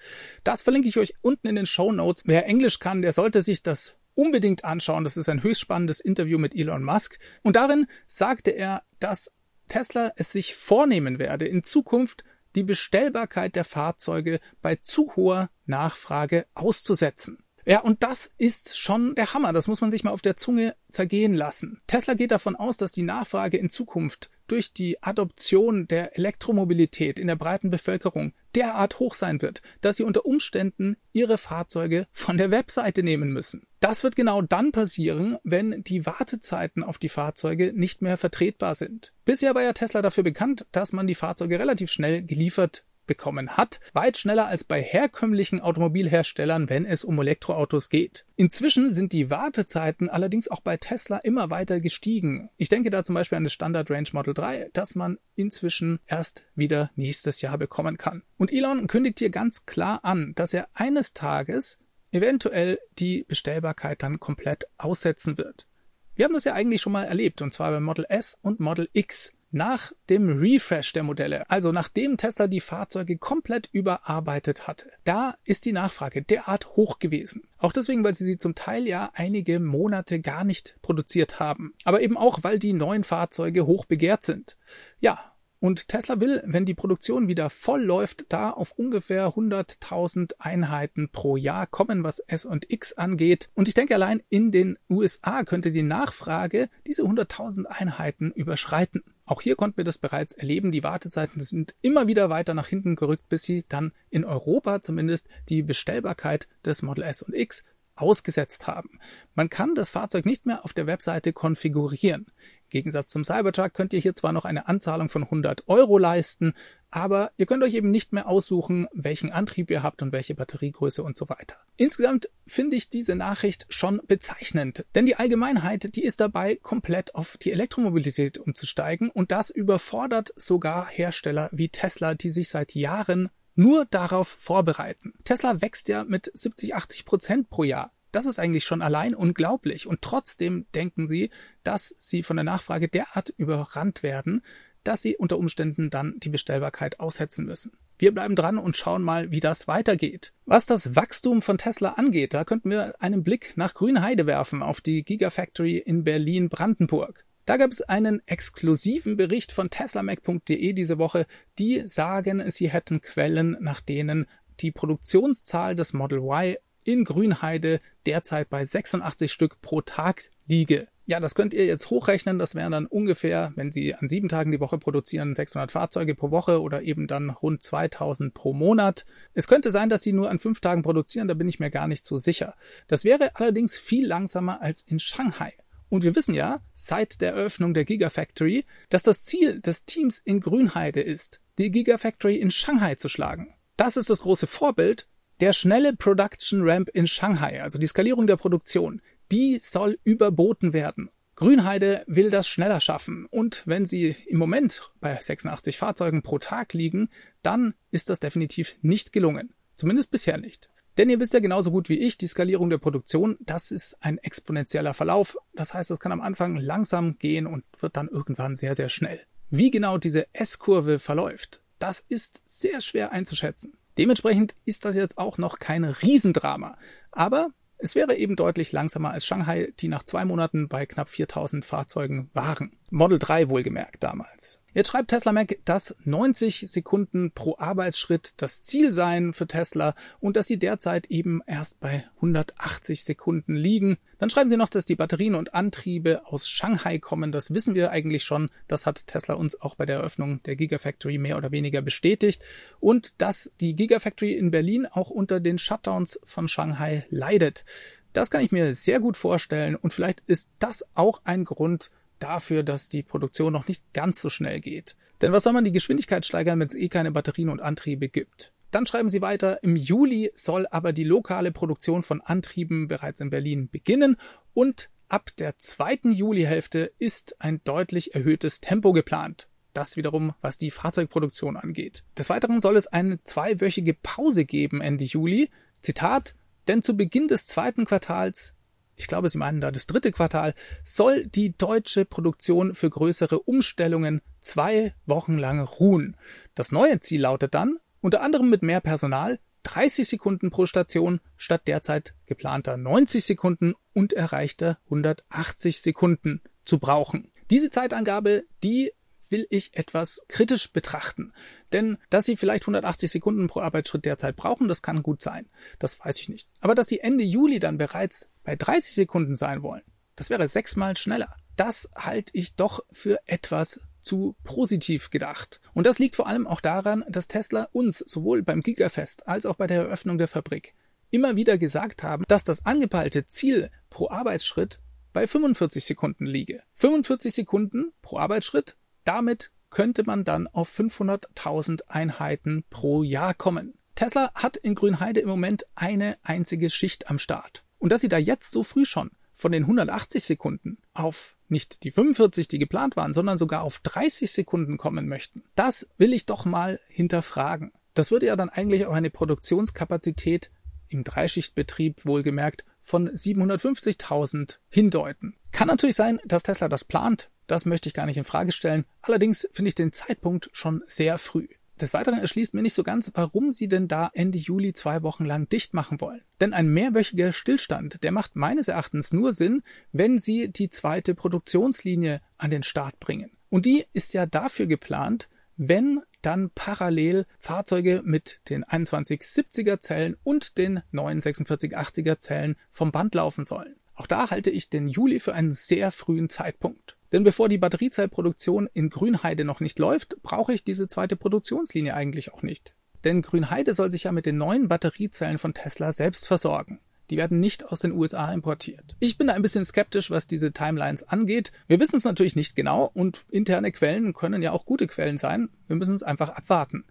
Das 0.44 0.62
verlinke 0.62 0.88
ich 0.88 0.97
euch 0.97 1.15
unten 1.21 1.47
in 1.49 1.56
den 1.56 1.66
Show 1.66 1.93
Notes. 1.93 2.25
Wer 2.27 2.47
Englisch 2.47 2.78
kann, 2.78 3.03
der 3.03 3.12
sollte 3.12 3.43
sich 3.43 3.62
das 3.62 3.94
unbedingt 4.15 4.65
anschauen. 4.65 5.05
Das 5.05 5.16
ist 5.16 5.28
ein 5.28 5.43
höchst 5.43 5.61
spannendes 5.61 6.00
Interview 6.00 6.38
mit 6.38 6.55
Elon 6.55 6.84
Musk. 6.84 7.19
Und 7.43 7.56
darin 7.56 7.87
sagte 8.06 8.50
er, 8.50 8.82
dass 9.00 9.34
Tesla 9.69 10.12
es 10.16 10.32
sich 10.32 10.55
vornehmen 10.55 11.19
werde, 11.19 11.47
in 11.47 11.62
Zukunft 11.62 12.25
die 12.55 12.62
Bestellbarkeit 12.62 13.56
der 13.56 13.65
Fahrzeuge 13.65 14.41
bei 14.61 14.77
zu 14.77 15.16
hoher 15.16 15.50
Nachfrage 15.66 16.47
auszusetzen. 16.55 17.38
Ja, 17.65 17.81
und 17.81 18.03
das 18.03 18.31
ist 18.39 18.78
schon 18.78 19.15
der 19.15 19.34
Hammer. 19.34 19.53
Das 19.53 19.69
muss 19.69 19.81
man 19.81 19.91
sich 19.91 20.05
mal 20.05 20.11
auf 20.11 20.23
der 20.23 20.37
Zunge 20.37 20.75
zergehen 20.91 21.34
lassen. 21.34 21.81
Tesla 21.87 22.15
geht 22.15 22.33
davon 22.33 22.56
aus, 22.56 22.77
dass 22.77 22.93
die 22.93 23.03
Nachfrage 23.03 23.56
in 23.56 23.71
Zukunft 23.71 24.31
durch 24.49 24.73
die 24.73 25.03
Adoption 25.03 25.87
der 25.87 26.19
Elektromobilität 26.19 27.19
in 27.19 27.27
der 27.27 27.37
breiten 27.37 27.71
Bevölkerung 27.71 28.34
derart 28.55 28.99
hoch 28.99 29.15
sein 29.15 29.41
wird, 29.41 29.62
dass 29.81 29.97
sie 29.97 30.05
unter 30.05 30.27
Umständen 30.27 30.97
ihre 31.12 31.39
Fahrzeuge 31.39 32.06
von 32.12 32.37
der 32.37 32.50
Webseite 32.50 33.03
nehmen 33.03 33.33
müssen. 33.33 33.67
Das 33.81 34.05
wird 34.05 34.15
genau 34.15 34.43
dann 34.43 34.71
passieren, 34.73 35.39
wenn 35.43 35.83
die 35.84 36.05
Wartezeiten 36.05 36.84
auf 36.84 36.99
die 36.99 37.09
Fahrzeuge 37.09 37.73
nicht 37.75 38.03
mehr 38.03 38.19
vertretbar 38.19 38.75
sind. 38.75 39.12
Bisher 39.25 39.55
war 39.55 39.62
ja 39.62 39.73
Tesla 39.73 40.03
dafür 40.03 40.25
bekannt, 40.25 40.67
dass 40.73 40.93
man 40.93 41.06
die 41.06 41.15
Fahrzeuge 41.15 41.59
relativ 41.59 41.91
schnell 41.91 42.23
geliefert 42.23 42.84
bekommen 43.07 43.57
hat, 43.57 43.81
weit 43.93 44.19
schneller 44.19 44.47
als 44.47 44.65
bei 44.65 44.83
herkömmlichen 44.83 45.61
Automobilherstellern, 45.61 46.69
wenn 46.69 46.85
es 46.85 47.05
um 47.05 47.19
Elektroautos 47.19 47.91
geht. 47.91 48.25
Inzwischen 48.37 48.91
sind 48.91 49.13
die 49.13 49.31
Wartezeiten 49.31 50.09
allerdings 50.09 50.49
auch 50.49 50.61
bei 50.61 50.77
Tesla 50.77 51.19
immer 51.19 51.51
weiter 51.51 51.81
gestiegen. 51.81 52.51
Ich 52.57 52.69
denke 52.69 52.91
da 52.91 53.05
zum 53.05 53.15
Beispiel 53.15 53.37
an 53.37 53.45
das 53.45 53.53
Standard 53.53 53.91
Range 53.91 54.09
Model 54.12 54.35
3, 54.35 54.71
das 54.73 54.95
man 54.95 55.19
inzwischen 55.35 56.01
erst 56.07 56.45
wieder 56.55 56.91
nächstes 56.97 57.41
Jahr 57.41 57.59
bekommen 57.59 57.97
kann. 57.97 58.23
Und 58.37 58.53
Elon 58.53 58.87
kündigt 58.87 59.19
hier 59.19 59.31
ganz 59.31 59.67
klar 59.67 60.05
an, 60.05 60.33
dass 60.35 60.55
er 60.55 60.69
eines 60.75 61.12
Tages 61.12 61.81
eventuell 62.12 62.79
die 62.99 63.25
Bestellbarkeit 63.27 64.03
dann 64.03 64.21
komplett 64.21 64.67
aussetzen 64.77 65.39
wird. 65.39 65.67
Wir 66.15 66.27
haben 66.27 66.35
das 66.35 66.45
ja 66.45 66.53
eigentlich 66.53 66.83
schon 66.83 66.93
mal 66.93 67.05
erlebt, 67.05 67.41
und 67.41 67.53
zwar 67.53 67.71
bei 67.71 67.81
Model 67.81 68.05
S 68.09 68.39
und 68.43 68.61
Model 68.61 68.89
X. 68.93 69.33
Nach 69.55 69.93
dem 70.09 70.31
Refresh 70.31 70.95
der 70.95 71.03
Modelle, 71.03 71.51
also 71.51 71.73
nachdem 71.73 72.17
Tesla 72.17 72.47
die 72.47 72.63
Fahrzeuge 72.63 73.19
komplett 73.19 73.69
überarbeitet 73.71 74.67
hatte, 74.67 74.91
da 75.05 75.35
ist 75.45 75.67
die 75.67 75.73
Nachfrage 75.73 76.23
derart 76.23 76.75
hoch 76.75 76.99
gewesen. 76.99 77.43
Auch 77.59 77.73
deswegen, 77.73 78.03
weil 78.03 78.15
sie 78.15 78.25
sie 78.25 78.39
zum 78.39 78.55
Teil 78.55 78.87
ja 78.87 79.11
einige 79.12 79.61
Monate 79.61 80.21
gar 80.21 80.45
nicht 80.45 80.79
produziert 80.81 81.39
haben. 81.39 81.75
Aber 81.85 82.01
eben 82.01 82.17
auch, 82.17 82.39
weil 82.41 82.59
die 82.59 82.73
neuen 82.73 83.05
Fahrzeuge 83.05 83.67
hoch 83.67 83.85
begehrt 83.85 84.25
sind. 84.25 84.57
Ja, 85.01 85.33
und 85.62 85.87
Tesla 85.87 86.19
will, 86.19 86.43
wenn 86.45 86.65
die 86.65 86.75
Produktion 86.75 87.29
wieder 87.29 87.49
voll 87.49 87.85
läuft, 87.85 88.25
da 88.31 88.51
auf 88.51 88.73
ungefähr 88.73 89.29
100.000 89.29 90.33
Einheiten 90.41 91.11
pro 91.12 91.37
Jahr 91.37 91.69
kommen, 91.69 92.03
was 92.03 92.19
S 92.19 92.45
und 92.45 92.69
X 92.69 92.95
angeht. 92.95 93.49
Und 93.55 93.69
ich 93.69 93.75
denke, 93.75 93.95
allein 93.95 94.25
in 94.29 94.51
den 94.51 94.77
USA 94.91 95.45
könnte 95.45 95.71
die 95.71 95.85
Nachfrage 95.85 96.69
diese 96.85 97.05
100.000 97.05 97.67
Einheiten 97.67 98.33
überschreiten. 98.33 99.05
Auch 99.32 99.41
hier 99.41 99.56
konnten 99.56 99.78
wir 99.78 99.84
das 99.84 99.97
bereits 99.97 100.34
erleben. 100.34 100.72
Die 100.72 100.82
Wartezeiten 100.82 101.41
sind 101.41 101.75
immer 101.81 102.06
wieder 102.06 102.28
weiter 102.28 102.53
nach 102.53 102.66
hinten 102.66 102.97
gerückt, 102.97 103.31
bis 103.31 103.44
sie 103.44 103.65
dann 103.66 103.93
in 104.10 104.26
Europa 104.26 104.82
zumindest 104.82 105.26
die 105.48 105.62
Bestellbarkeit 105.62 106.48
des 106.66 106.82
Model 106.82 107.03
S 107.04 107.22
und 107.22 107.34
X 107.34 107.65
ausgesetzt 107.94 108.66
haben. 108.66 109.00
Man 109.34 109.48
kann 109.48 109.75
das 109.75 109.88
Fahrzeug 109.88 110.26
nicht 110.26 110.44
mehr 110.44 110.66
auf 110.66 110.75
der 110.75 110.87
Webseite 110.87 111.32
konfigurieren. 111.32 112.26
Gegensatz 112.69 113.09
zum 113.09 113.25
Cybertruck 113.25 113.72
könnt 113.72 113.94
ihr 113.94 114.00
hier 114.00 114.15
zwar 114.15 114.32
noch 114.32 114.44
eine 114.44 114.69
Anzahlung 114.69 115.09
von 115.09 115.22
100 115.22 115.66
Euro 115.66 115.97
leisten, 115.97 116.53
aber 116.93 117.33
ihr 117.39 117.47
könnt 117.47 117.65
euch 117.65 117.75
eben 117.75 117.91
nicht 117.91 118.13
mehr 118.13 118.29
aussuchen, 118.29 118.87
welchen 118.93 119.33
Antrieb 119.33 119.71
ihr 119.71 119.83
habt 119.83 120.03
und 120.03 120.13
welche 120.13 120.35
Batteriegröße 120.35 121.03
und 121.03 121.17
so 121.17 121.29
weiter. 121.29 121.57
Insgesamt 121.77 122.29
finde 122.47 122.77
ich 122.77 122.91
diese 122.91 123.17
Nachricht 123.17 123.67
schon 123.71 124.00
bezeichnend, 124.06 124.85
denn 124.94 125.06
die 125.06 125.17
Allgemeinheit, 125.17 125.97
die 125.97 126.05
ist 126.05 126.21
dabei, 126.21 126.56
komplett 126.56 127.15
auf 127.15 127.39
die 127.39 127.50
Elektromobilität 127.50 128.39
umzusteigen 128.39 129.11
und 129.11 129.33
das 129.33 129.50
überfordert 129.50 130.33
sogar 130.37 130.87
Hersteller 130.87 131.49
wie 131.50 131.71
Tesla, 131.71 132.15
die 132.15 132.31
sich 132.31 132.50
seit 132.50 132.75
Jahren 132.75 133.31
nur 133.55 133.87
darauf 133.87 134.29
vorbereiten. 134.29 135.15
Tesla 135.25 135.61
wächst 135.62 135.88
ja 135.88 136.05
mit 136.05 136.31
70, 136.35 136.75
80 136.75 137.05
Prozent 137.05 137.50
pro 137.50 137.65
Jahr. 137.65 137.93
Das 138.12 138.27
ist 138.27 138.38
eigentlich 138.38 138.65
schon 138.65 138.83
allein 138.83 139.15
unglaublich. 139.15 139.87
Und 139.87 140.03
trotzdem 140.03 140.67
denken 140.75 141.09
sie, 141.09 141.31
dass 141.65 141.97
sie 141.99 142.23
von 142.23 142.37
der 142.37 142.45
Nachfrage 142.45 142.88
derart 142.88 143.31
überrannt 143.31 144.03
werden, 144.03 144.43
dass 144.84 145.02
sie 145.02 145.17
unter 145.17 145.38
Umständen 145.38 145.90
dann 145.90 146.14
die 146.19 146.29
Bestellbarkeit 146.29 147.00
aussetzen 147.00 147.46
müssen. 147.46 147.73
Wir 147.99 148.12
bleiben 148.12 148.34
dran 148.34 148.58
und 148.58 148.76
schauen 148.76 149.02
mal, 149.02 149.31
wie 149.31 149.40
das 149.40 149.69
weitergeht. 149.69 150.32
Was 150.44 150.67
das 150.67 150.96
Wachstum 150.96 151.40
von 151.43 151.58
Tesla 151.58 151.90
angeht, 151.90 152.34
da 152.34 152.44
könnten 152.44 152.70
wir 152.70 153.00
einen 153.00 153.23
Blick 153.23 153.56
nach 153.56 153.75
Grünheide 153.75 154.26
werfen 154.26 154.62
auf 154.62 154.81
die 154.81 155.05
Gigafactory 155.05 155.79
in 155.79 156.05
Berlin-Brandenburg. 156.05 157.25
Da 157.44 157.56
gab 157.56 157.73
es 157.73 157.82
einen 157.82 158.23
exklusiven 158.26 159.17
Bericht 159.17 159.52
von 159.52 159.69
teslamac.de 159.69 160.73
diese 160.73 160.99
Woche, 160.99 161.26
die 161.58 161.82
sagen, 161.87 162.49
sie 162.50 162.70
hätten 162.70 163.00
Quellen, 163.00 163.56
nach 163.61 163.81
denen 163.81 164.26
die 164.61 164.70
Produktionszahl 164.70 165.75
des 165.75 165.93
Model 165.93 166.19
Y 166.20 166.56
in 166.85 167.05
Grünheide 167.05 167.81
derzeit 168.06 168.49
bei 168.49 168.64
86 168.64 169.32
Stück 169.32 169.61
pro 169.61 169.81
Tag 169.81 170.31
liege. 170.46 170.88
Ja, 171.04 171.19
das 171.19 171.34
könnt 171.34 171.52
ihr 171.52 171.66
jetzt 171.66 171.90
hochrechnen. 171.90 172.38
Das 172.38 172.54
wären 172.54 172.72
dann 172.72 172.87
ungefähr, 172.87 173.52
wenn 173.56 173.72
Sie 173.72 173.94
an 173.94 174.06
sieben 174.06 174.28
Tagen 174.28 174.52
die 174.52 174.60
Woche 174.60 174.78
produzieren, 174.78 175.34
600 175.34 175.72
Fahrzeuge 175.72 176.14
pro 176.14 176.31
Woche 176.31 176.60
oder 176.60 176.82
eben 176.82 177.08
dann 177.08 177.31
rund 177.31 177.62
2000 177.62 178.32
pro 178.34 178.52
Monat. 178.52 179.04
Es 179.34 179.49
könnte 179.49 179.72
sein, 179.72 179.88
dass 179.88 180.02
Sie 180.02 180.12
nur 180.12 180.31
an 180.31 180.38
fünf 180.38 180.60
Tagen 180.60 180.82
produzieren, 180.82 181.26
da 181.26 181.34
bin 181.34 181.49
ich 181.49 181.58
mir 181.58 181.70
gar 181.70 181.88
nicht 181.88 182.04
so 182.04 182.19
sicher. 182.19 182.54
Das 182.87 183.04
wäre 183.04 183.34
allerdings 183.34 183.76
viel 183.76 184.06
langsamer 184.06 184.62
als 184.62 184.82
in 184.82 185.00
Shanghai. 185.00 185.54
Und 185.88 186.04
wir 186.04 186.16
wissen 186.16 186.34
ja, 186.34 186.60
seit 186.72 187.20
der 187.20 187.32
Eröffnung 187.32 187.75
der 187.75 187.84
Gigafactory, 187.84 188.64
dass 188.88 189.02
das 189.02 189.20
Ziel 189.20 189.60
des 189.60 189.84
Teams 189.84 190.20
in 190.20 190.40
Grünheide 190.40 191.02
ist, 191.02 191.43
die 191.58 191.70
Gigafactory 191.70 192.37
in 192.37 192.50
Shanghai 192.50 192.94
zu 192.94 193.08
schlagen. 193.08 193.54
Das 193.76 193.96
ist 193.96 194.08
das 194.08 194.20
große 194.20 194.46
Vorbild. 194.46 195.06
Der 195.40 195.52
schnelle 195.52 195.94
Production 195.94 196.60
Ramp 196.62 196.88
in 196.90 197.06
Shanghai, 197.06 197.62
also 197.62 197.78
die 197.78 197.87
Skalierung 197.87 198.26
der 198.26 198.37
Produktion, 198.37 199.02
die 199.32 199.58
soll 199.61 199.99
überboten 200.05 200.73
werden. 200.73 201.11
Grünheide 201.34 202.05
will 202.06 202.31
das 202.31 202.46
schneller 202.46 202.81
schaffen 202.81 203.26
und 203.31 203.62
wenn 203.67 203.87
sie 203.87 204.14
im 204.26 204.38
Moment 204.38 204.93
bei 205.00 205.19
86 205.19 205.79
Fahrzeugen 205.79 206.23
pro 206.23 206.38
Tag 206.38 206.75
liegen, 206.75 207.08
dann 207.43 207.75
ist 207.90 208.11
das 208.11 208.20
definitiv 208.20 208.76
nicht 208.82 209.12
gelungen. 209.12 209.55
Zumindest 209.75 210.11
bisher 210.11 210.37
nicht. 210.37 210.69
Denn 210.99 211.08
ihr 211.08 211.19
wisst 211.19 211.32
ja 211.32 211.40
genauso 211.40 211.70
gut 211.70 211.88
wie 211.88 211.99
ich, 211.99 212.19
die 212.19 212.26
Skalierung 212.26 212.69
der 212.69 212.76
Produktion, 212.76 213.38
das 213.40 213.70
ist 213.70 213.96
ein 214.02 214.19
exponentieller 214.19 214.93
Verlauf. 214.93 215.38
Das 215.55 215.73
heißt, 215.73 215.90
es 215.90 216.00
kann 216.00 216.12
am 216.12 216.20
Anfang 216.20 216.56
langsam 216.56 217.19
gehen 217.19 217.46
und 217.46 217.64
wird 217.81 217.96
dann 217.96 218.08
irgendwann 218.08 218.55
sehr, 218.55 218.75
sehr 218.75 218.90
schnell. 218.90 219.20
Wie 219.49 219.70
genau 219.70 219.96
diese 219.96 220.26
S-Kurve 220.35 220.99
verläuft, 220.99 221.62
das 221.78 222.00
ist 222.00 222.43
sehr 222.46 222.82
schwer 222.82 223.12
einzuschätzen. 223.12 223.73
Dementsprechend 223.96 224.55
ist 224.67 224.85
das 224.85 224.94
jetzt 224.94 225.17
auch 225.17 225.38
noch 225.38 225.58
kein 225.58 225.85
Riesendrama. 225.85 226.76
Aber 227.11 227.49
es 227.82 227.96
wäre 227.96 228.14
eben 228.17 228.37
deutlich 228.37 228.70
langsamer 228.70 229.11
als 229.11 229.26
Shanghai, 229.26 229.73
die 229.81 229.88
nach 229.88 230.05
zwei 230.05 230.25
Monaten 230.25 230.69
bei 230.69 230.87
knapp 230.87 231.08
4000 231.08 231.64
Fahrzeugen 231.64 232.31
waren. 232.32 232.76
Model 232.90 233.19
3 233.19 233.49
wohlgemerkt 233.49 234.02
damals. 234.05 234.62
Jetzt 234.75 234.89
schreibt 234.89 235.09
Tesla 235.09 235.33
Mac, 235.33 235.59
dass 235.67 235.97
90 236.05 236.65
Sekunden 236.67 237.33
pro 237.33 237.57
Arbeitsschritt 237.59 238.35
das 238.39 238.63
Ziel 238.63 238.93
seien 238.93 239.35
für 239.35 239.47
Tesla 239.47 239.95
und 240.19 240.35
dass 240.37 240.47
sie 240.47 240.59
derzeit 240.59 241.07
eben 241.07 241.43
erst 241.47 241.81
bei 241.81 242.07
180 242.17 243.05
Sekunden 243.05 243.55
liegen. 243.55 243.99
Dann 244.19 244.31
schreiben 244.31 244.49
sie 244.49 244.57
noch, 244.57 244.71
dass 244.71 244.87
die 244.87 244.97
Batterien 244.97 245.35
und 245.35 245.53
Antriebe 245.53 246.23
aus 246.25 246.49
Shanghai 246.49 246.99
kommen. 246.99 247.33
Das 247.33 247.53
wissen 247.53 247.75
wir 247.75 247.91
eigentlich 247.91 248.25
schon. 248.25 248.49
Das 248.67 248.87
hat 248.87 249.07
Tesla 249.07 249.35
uns 249.35 249.61
auch 249.61 249.75
bei 249.75 249.85
der 249.85 249.97
Eröffnung 249.97 250.43
der 250.45 250.57
Gigafactory 250.57 251.19
mehr 251.19 251.37
oder 251.37 251.53
weniger 251.53 251.83
bestätigt. 251.83 252.43
Und 252.81 253.21
dass 253.21 253.53
die 253.61 253.77
Gigafactory 253.77 254.33
in 254.33 254.51
Berlin 254.51 254.87
auch 254.87 255.11
unter 255.11 255.39
den 255.39 255.59
Shutdowns 255.59 256.19
von 256.25 256.49
Shanghai 256.49 257.05
leidet. 257.11 257.67
Das 258.15 258.31
kann 258.31 258.43
ich 258.43 258.53
mir 258.53 258.75
sehr 258.75 259.01
gut 259.01 259.17
vorstellen 259.17 259.75
und 259.75 259.93
vielleicht 259.93 260.23
ist 260.27 260.51
das 260.59 260.87
auch 260.95 261.23
ein 261.25 261.45
Grund, 261.45 261.91
dafür, 262.23 262.63
dass 262.63 262.89
die 262.89 263.03
Produktion 263.03 263.53
noch 263.53 263.69
nicht 263.69 263.93
ganz 263.93 264.21
so 264.21 264.31
schnell 264.31 264.61
geht. 264.61 264.97
Denn 265.21 265.33
was 265.33 265.45
soll 265.45 265.53
man 265.53 265.65
die 265.65 265.73
Geschwindigkeit 265.73 266.27
steigern, 266.27 266.59
wenn 266.61 266.69
es 266.69 266.75
eh 266.75 266.89
keine 266.89 267.13
Batterien 267.13 267.49
und 267.49 267.61
Antriebe 267.61 268.09
gibt? 268.09 268.53
Dann 268.73 268.87
schreiben 268.87 269.11
sie 269.11 269.21
weiter, 269.21 269.63
im 269.63 269.77
Juli 269.77 270.31
soll 270.35 270.67
aber 270.71 270.93
die 270.93 271.05
lokale 271.05 271.53
Produktion 271.53 272.03
von 272.03 272.21
Antrieben 272.23 272.89
bereits 272.89 273.21
in 273.21 273.31
Berlin 273.31 273.69
beginnen 273.69 274.17
und 274.55 274.91
ab 275.09 275.31
der 275.37 275.59
zweiten 275.59 276.11
Julihälfte 276.11 276.93
ist 276.99 277.41
ein 277.41 277.61
deutlich 277.65 278.15
erhöhtes 278.15 278.61
Tempo 278.61 278.93
geplant. 278.93 279.49
Das 279.75 279.97
wiederum, 279.97 280.35
was 280.41 280.59
die 280.59 280.71
Fahrzeugproduktion 280.71 281.57
angeht. 281.57 282.03
Des 282.17 282.31
Weiteren 282.31 282.61
soll 282.61 282.77
es 282.77 282.87
eine 282.87 283.19
zweiwöchige 283.19 283.95
Pause 283.95 284.45
geben 284.45 284.81
Ende 284.81 285.05
Juli. 285.05 285.51
Zitat, 285.83 286.35
denn 286.69 286.83
zu 286.83 286.97
Beginn 286.97 287.29
des 287.29 287.47
zweiten 287.47 287.85
Quartals 287.85 288.55
ich 289.02 289.08
glaube, 289.08 289.28
Sie 289.28 289.38
meinen 289.38 289.60
da 289.60 289.72
das 289.72 289.88
dritte 289.88 290.12
Quartal, 290.12 290.54
soll 290.84 291.26
die 291.26 291.56
deutsche 291.58 292.04
Produktion 292.04 292.76
für 292.76 292.88
größere 292.88 293.40
Umstellungen 293.40 294.22
zwei 294.40 294.94
Wochen 295.06 295.38
lang 295.38 295.60
ruhen. 295.60 296.16
Das 296.54 296.70
neue 296.70 297.00
Ziel 297.00 297.22
lautet 297.22 297.52
dann, 297.52 297.78
unter 298.00 298.22
anderem 298.22 298.49
mit 298.49 298.62
mehr 298.62 298.81
Personal, 298.81 299.40
30 299.64 300.06
Sekunden 300.06 300.50
pro 300.50 300.66
Station 300.66 301.20
statt 301.37 301.62
derzeit 301.66 302.14
geplanter 302.26 302.76
90 302.76 303.25
Sekunden 303.25 303.75
und 303.93 304.12
erreichter 304.12 304.78
180 304.84 305.81
Sekunden 305.81 306.40
zu 306.64 306.78
brauchen. 306.78 307.32
Diese 307.50 307.70
Zeitangabe, 307.70 308.44
die 308.62 308.93
will 309.32 309.46
ich 309.50 309.76
etwas 309.76 310.25
kritisch 310.29 310.73
betrachten. 310.73 311.32
Denn 311.73 311.99
dass 312.11 312.26
sie 312.26 312.37
vielleicht 312.37 312.64
180 312.64 313.11
Sekunden 313.11 313.49
pro 313.49 313.61
Arbeitsschritt 313.61 314.05
derzeit 314.05 314.37
brauchen, 314.37 314.69
das 314.69 314.82
kann 314.82 315.02
gut 315.02 315.20
sein. 315.20 315.49
Das 315.79 315.99
weiß 315.99 316.20
ich 316.20 316.29
nicht. 316.29 316.49
Aber 316.61 316.75
dass 316.75 316.88
sie 316.88 317.00
Ende 317.00 317.25
Juli 317.25 317.58
dann 317.58 317.79
bereits 317.79 318.31
bei 318.44 318.55
30 318.55 318.94
Sekunden 318.94 319.34
sein 319.34 319.62
wollen, 319.62 319.82
das 320.14 320.31
wäre 320.31 320.46
sechsmal 320.46 320.96
schneller. 320.96 321.34
Das 321.56 321.90
halte 321.96 322.31
ich 322.34 322.55
doch 322.55 322.84
für 322.93 323.19
etwas 323.26 323.81
zu 324.02 324.37
positiv 324.44 325.11
gedacht. 325.11 325.61
Und 325.75 325.87
das 325.87 325.99
liegt 325.99 326.17
vor 326.17 326.26
allem 326.26 326.46
auch 326.46 326.61
daran, 326.61 327.05
dass 327.08 327.28
Tesla 327.28 327.69
uns 327.73 327.99
sowohl 327.99 328.43
beim 328.43 328.62
Gigafest 328.62 329.26
als 329.28 329.46
auch 329.46 329.56
bei 329.56 329.67
der 329.67 329.82
Eröffnung 329.82 330.19
der 330.19 330.28
Fabrik 330.28 330.75
immer 331.11 331.37
wieder 331.37 331.58
gesagt 331.58 332.02
haben, 332.02 332.25
dass 332.26 332.43
das 332.43 332.64
angepeilte 332.64 333.26
Ziel 333.26 333.70
pro 333.90 334.08
Arbeitsschritt 334.11 334.81
bei 335.12 335.26
45 335.26 335.85
Sekunden 335.85 336.26
liege. 336.26 336.62
45 336.75 337.35
Sekunden 337.35 337.93
pro 338.00 338.19
Arbeitsschritt 338.19 338.76
damit 339.04 339.50
könnte 339.70 340.04
man 340.04 340.25
dann 340.25 340.46
auf 340.46 340.78
500.000 340.78 341.88
Einheiten 341.88 342.64
pro 342.70 343.02
Jahr 343.02 343.34
kommen. 343.34 343.75
Tesla 343.94 344.31
hat 344.34 344.56
in 344.56 344.75
Grünheide 344.75 345.20
im 345.20 345.28
Moment 345.28 345.64
eine 345.75 346.16
einzige 346.22 346.70
Schicht 346.70 347.10
am 347.10 347.19
Start. 347.19 347.64
Und 347.78 347.90
dass 347.90 348.00
sie 348.00 348.08
da 348.08 348.19
jetzt 348.19 348.52
so 348.52 348.62
früh 348.62 348.84
schon 348.84 349.10
von 349.34 349.52
den 349.52 349.64
180 349.64 350.22
Sekunden 350.22 350.78
auf 350.94 351.37
nicht 351.49 351.82
die 351.82 351.90
45, 351.90 352.49
die 352.49 352.58
geplant 352.58 352.96
waren, 352.96 353.12
sondern 353.12 353.37
sogar 353.37 353.62
auf 353.62 353.81
30 353.81 354.31
Sekunden 354.31 354.78
kommen 354.78 355.08
möchten, 355.08 355.43
das 355.54 355.88
will 355.99 356.12
ich 356.12 356.26
doch 356.26 356.44
mal 356.44 356.81
hinterfragen. 356.88 357.72
Das 357.94 358.10
würde 358.10 358.26
ja 358.26 358.37
dann 358.37 358.49
eigentlich 358.49 358.87
auch 358.87 358.94
eine 358.94 359.10
Produktionskapazität 359.10 360.50
im 360.88 361.04
Dreischichtbetrieb 361.04 362.04
wohlgemerkt 362.04 362.64
von 362.82 363.10
750.000 363.10 364.58
hindeuten. 364.69 365.34
Kann 365.52 365.69
natürlich 365.69 365.96
sein, 365.96 366.20
dass 366.25 366.43
Tesla 366.43 366.69
das 366.69 366.84
plant, 366.84 367.31
das 367.47 367.65
möchte 367.67 367.89
ich 367.89 367.94
gar 367.94 368.06
nicht 368.06 368.17
in 368.17 368.25
Frage 368.25 368.53
stellen. 368.53 368.85
Allerdings 369.03 369.49
finde 369.53 369.69
ich 369.69 369.75
den 369.75 369.93
Zeitpunkt 369.93 370.50
schon 370.53 370.83
sehr 370.87 371.19
früh. 371.19 371.49
Des 371.81 371.94
Weiteren 371.94 372.21
erschließt 372.21 372.55
mir 372.55 372.62
nicht 372.62 372.75
so 372.75 372.85
ganz, 372.85 373.11
warum 373.15 373.50
sie 373.50 373.67
denn 373.67 373.89
da 373.89 374.11
Ende 374.15 374.39
Juli 374.39 374.73
zwei 374.73 375.03
Wochen 375.03 375.25
lang 375.25 375.49
dicht 375.49 375.75
machen 375.75 376.00
wollen. 376.00 376.23
Denn 376.41 376.53
ein 376.53 376.69
mehrwöchiger 376.69 377.33
Stillstand, 377.33 378.03
der 378.05 378.12
macht 378.12 378.37
meines 378.37 378.69
Erachtens 378.69 379.12
nur 379.12 379.33
Sinn, 379.33 379.62
wenn 379.90 380.19
sie 380.19 380.49
die 380.49 380.69
zweite 380.69 381.14
Produktionslinie 381.14 382.21
an 382.38 382.50
den 382.50 382.62
Start 382.62 383.00
bringen. 383.00 383.31
Und 383.49 383.66
die 383.66 383.85
ist 383.93 384.14
ja 384.14 384.26
dafür 384.26 384.66
geplant, 384.66 385.28
wenn 385.57 386.00
dann 386.23 386.50
parallel 386.55 387.26
Fahrzeuge 387.40 388.02
mit 388.05 388.40
den 388.49 388.64
2170er 388.64 389.81
Zellen 389.81 390.16
und 390.23 390.59
den 390.59 390.83
neuen 390.93 391.21
4680er 391.21 392.19
Zellen 392.19 392.57
vom 392.71 392.93
Band 392.93 393.14
laufen 393.14 393.45
sollen. 393.45 393.76
Auch 393.95 394.07
da 394.07 394.31
halte 394.31 394.50
ich 394.50 394.71
den 394.71 394.88
Juli 394.88 395.21
für 395.21 395.35
einen 395.35 395.52
sehr 395.52 395.90
frühen 395.90 396.28
Zeitpunkt. 396.28 396.97
Denn 397.12 397.25
bevor 397.25 397.49
die 397.49 397.59
Batteriezellproduktion 397.59 398.69
in 398.73 398.90
Grünheide 398.90 399.45
noch 399.45 399.61
nicht 399.61 399.78
läuft, 399.78 400.16
brauche 400.23 400.52
ich 400.52 400.64
diese 400.64 400.88
zweite 400.88 401.16
Produktionslinie 401.16 401.95
eigentlich 401.95 402.33
auch 402.33 402.42
nicht. 402.42 402.75
Denn 403.04 403.23
Grünheide 403.23 403.75
soll 403.75 403.90
sich 403.90 404.04
ja 404.04 404.12
mit 404.12 404.26
den 404.26 404.38
neuen 404.38 404.69
Batteriezellen 404.69 405.38
von 405.38 405.54
Tesla 405.54 405.92
selbst 405.92 406.26
versorgen. 406.26 406.81
Die 407.11 407.16
werden 407.19 407.40
nicht 407.40 407.66
aus 407.66 407.81
den 407.81 407.92
USA 407.92 408.33
importiert. 408.33 408.97
Ich 408.99 409.19
bin 409.19 409.26
da 409.26 409.35
ein 409.35 409.42
bisschen 409.42 409.64
skeptisch, 409.64 410.11
was 410.11 410.26
diese 410.26 410.52
Timelines 410.52 411.02
angeht. 411.02 411.52
Wir 411.66 411.78
wissen 411.78 411.97
es 411.97 412.04
natürlich 412.04 412.37
nicht 412.37 412.57
genau 412.57 412.90
und 412.95 413.26
interne 413.28 413.71
Quellen 413.73 414.14
können 414.14 414.40
ja 414.40 414.52
auch 414.52 414.64
gute 414.64 414.87
Quellen 414.87 415.19
sein. 415.19 415.50
Wir 415.66 415.76
müssen 415.76 415.95
es 415.95 416.02
einfach 416.02 416.31
abwarten. 416.31 416.85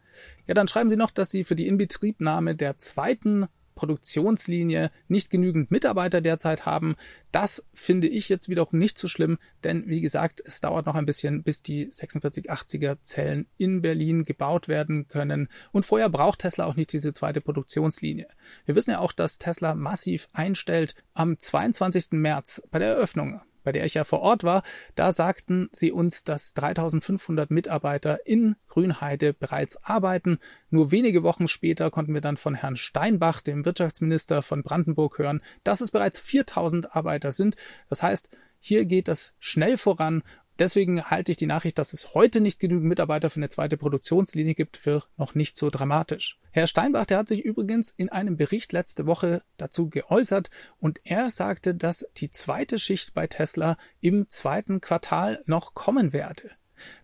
Ja, 0.48 0.54
dann 0.54 0.68
schreiben 0.68 0.92
Sie 0.92 0.98
noch, 0.98 1.12
dass 1.12 1.32
Sie 1.32 1.44
für 1.44 1.56
die 1.56 1.68
Inbetriebnahme 1.68 2.56
der 2.56 2.78
zweiten 2.78 3.48
Produktionslinie 3.82 4.92
nicht 5.08 5.32
genügend 5.32 5.72
Mitarbeiter 5.72 6.22
derzeit 6.22 6.68
haben. 6.68 6.96
Das 7.32 7.66
finde 7.74 8.08
ich 8.08 8.30
jetzt 8.30 8.48
wiederum 8.48 8.78
nicht 8.78 8.96
so 9.00 9.08
schlimm, 9.08 9.40
denn 9.64 9.88
wie 9.88 10.02
gesagt, 10.02 10.40
es 10.46 10.62
dauert 10.62 10.86
noch 10.86 10.94
ein 10.94 11.08
bisschen, 11.08 11.42
bis 11.42 11.64
die 11.64 11.88
4680er 11.88 13.02
Zellen 13.02 13.48
in 13.58 13.82
Berlin 13.82 14.24
gebaut 14.24 14.68
werden 14.68 15.08
können. 15.08 15.50
Und 15.72 15.88
vorher 15.88 16.10
braucht 16.10 16.42
Tesla 16.42 16.66
auch 16.66 16.76
nicht 16.76 16.94
diese 16.94 17.12
zweite 17.12 17.42
Produktionslinie. 17.42 18.28
Wir 18.66 18.76
wissen 18.76 18.92
ja 18.92 19.00
auch, 19.00 19.14
dass 19.14 19.40
Tesla 19.40 19.74
massiv 19.74 20.30
einstellt. 20.32 20.94
Am 21.16 21.40
22. 21.40 22.12
März 22.12 22.62
bei 22.70 22.78
der 22.78 22.90
Eröffnung 22.90 23.42
bei 23.63 23.72
der 23.72 23.86
ich 23.86 23.94
ja 23.94 24.03
vor 24.03 24.22
Ort 24.22 24.44
war, 24.44 24.63
da 24.96 25.12
sagten 25.12 25.70
sie 25.72 25.91
uns, 25.91 26.24
dass 26.24 26.53
3500 26.53 27.51
Mitarbeiter 27.51 28.25
in 28.25 28.56
Grünheide 28.68 29.34
bereits 29.34 29.84
arbeiten. 29.84 30.39
Nur 30.70 30.91
wenige 30.91 31.24
Wochen 31.24 31.48
später 31.48 31.91
konnten 31.91 32.13
wir 32.13 32.22
dann 32.22 32.38
von 32.38 32.56
Herrn 32.56 32.77
Steinbach, 32.77 33.41
dem 33.41 33.65
Wirtschaftsminister 33.65 34.41
von 34.41 34.63
Brandenburg, 34.63 35.18
hören, 35.18 35.41
dass 35.63 35.82
es 35.82 35.91
bereits 35.91 36.20
4000 36.20 36.96
Arbeiter 36.96 37.32
sind. 37.32 37.56
Das 37.89 38.03
heißt, 38.03 38.30
hier 38.60 38.86
geht 38.86 39.08
das 39.08 39.34
schnell 39.39 39.75
voran 39.75 40.22
Deswegen 40.62 41.03
halte 41.06 41.32
ich 41.32 41.38
die 41.38 41.48
Nachricht, 41.48 41.80
dass 41.80 41.91
es 41.91 42.13
heute 42.13 42.39
nicht 42.39 42.60
genügend 42.60 42.86
Mitarbeiter 42.86 43.32
für 43.32 43.39
eine 43.39 43.50
zweite 43.50 43.77
Produktionslinie 43.77 44.53
gibt, 44.53 44.77
für 44.77 45.03
noch 45.18 45.34
nicht 45.34 45.58
so 45.58 45.72
dramatisch. 45.72 46.38
Herr 46.51 46.68
Steinbach, 46.68 47.08
der 47.08 47.18
hat 47.18 47.27
sich 47.27 47.44
übrigens 47.44 47.89
in 47.89 48.10
einem 48.10 48.38
Bericht 48.38 48.72
letzte 48.72 49.08
Woche 49.08 49.41
dazu 49.58 49.89
geäußert 49.89 50.51
und 50.77 51.01
er 51.03 51.32
sagte, 51.32 51.74
dass 51.74 52.08
die 52.18 52.30
zweite 52.30 52.77
Schicht 52.77 53.15
bei 53.15 53.25
Tesla 53.25 53.75
im 54.01 54.30
zweiten 54.30 54.82
Quartal 54.82 55.41
noch 55.48 55.74
kommen 55.74 56.13
werde. 56.13 56.51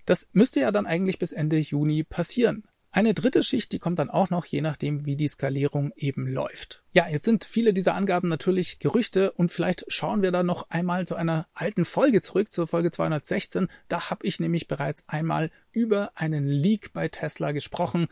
Das 0.05 0.29
müsste 0.33 0.59
ja 0.59 0.71
dann 0.71 0.85
eigentlich 0.85 1.17
bis 1.17 1.31
Ende 1.31 1.57
Juni 1.57 2.03
passieren. 2.03 2.63
Eine 2.97 3.13
dritte 3.13 3.43
Schicht, 3.43 3.73
die 3.73 3.77
kommt 3.77 3.99
dann 3.99 4.09
auch 4.09 4.31
noch, 4.31 4.45
je 4.45 4.61
nachdem, 4.61 5.05
wie 5.05 5.15
die 5.15 5.27
Skalierung 5.27 5.93
eben 5.97 6.25
läuft. 6.25 6.81
Ja, 6.93 7.07
jetzt 7.07 7.25
sind 7.25 7.45
viele 7.45 7.71
dieser 7.71 7.93
Angaben 7.93 8.27
natürlich 8.27 8.79
Gerüchte 8.79 9.33
und 9.33 9.51
vielleicht 9.51 9.85
schauen 9.87 10.23
wir 10.23 10.31
da 10.31 10.41
noch 10.41 10.71
einmal 10.71 11.05
zu 11.05 11.13
einer 11.13 11.45
alten 11.53 11.85
Folge 11.85 12.21
zurück, 12.21 12.51
zur 12.51 12.65
Folge 12.65 12.89
216. 12.89 13.67
Da 13.87 14.09
habe 14.09 14.25
ich 14.25 14.39
nämlich 14.39 14.67
bereits 14.67 15.07
einmal 15.09 15.51
über 15.71 16.13
einen 16.15 16.47
Leak 16.47 16.91
bei 16.91 17.07
Tesla 17.07 17.51
gesprochen. 17.51 18.07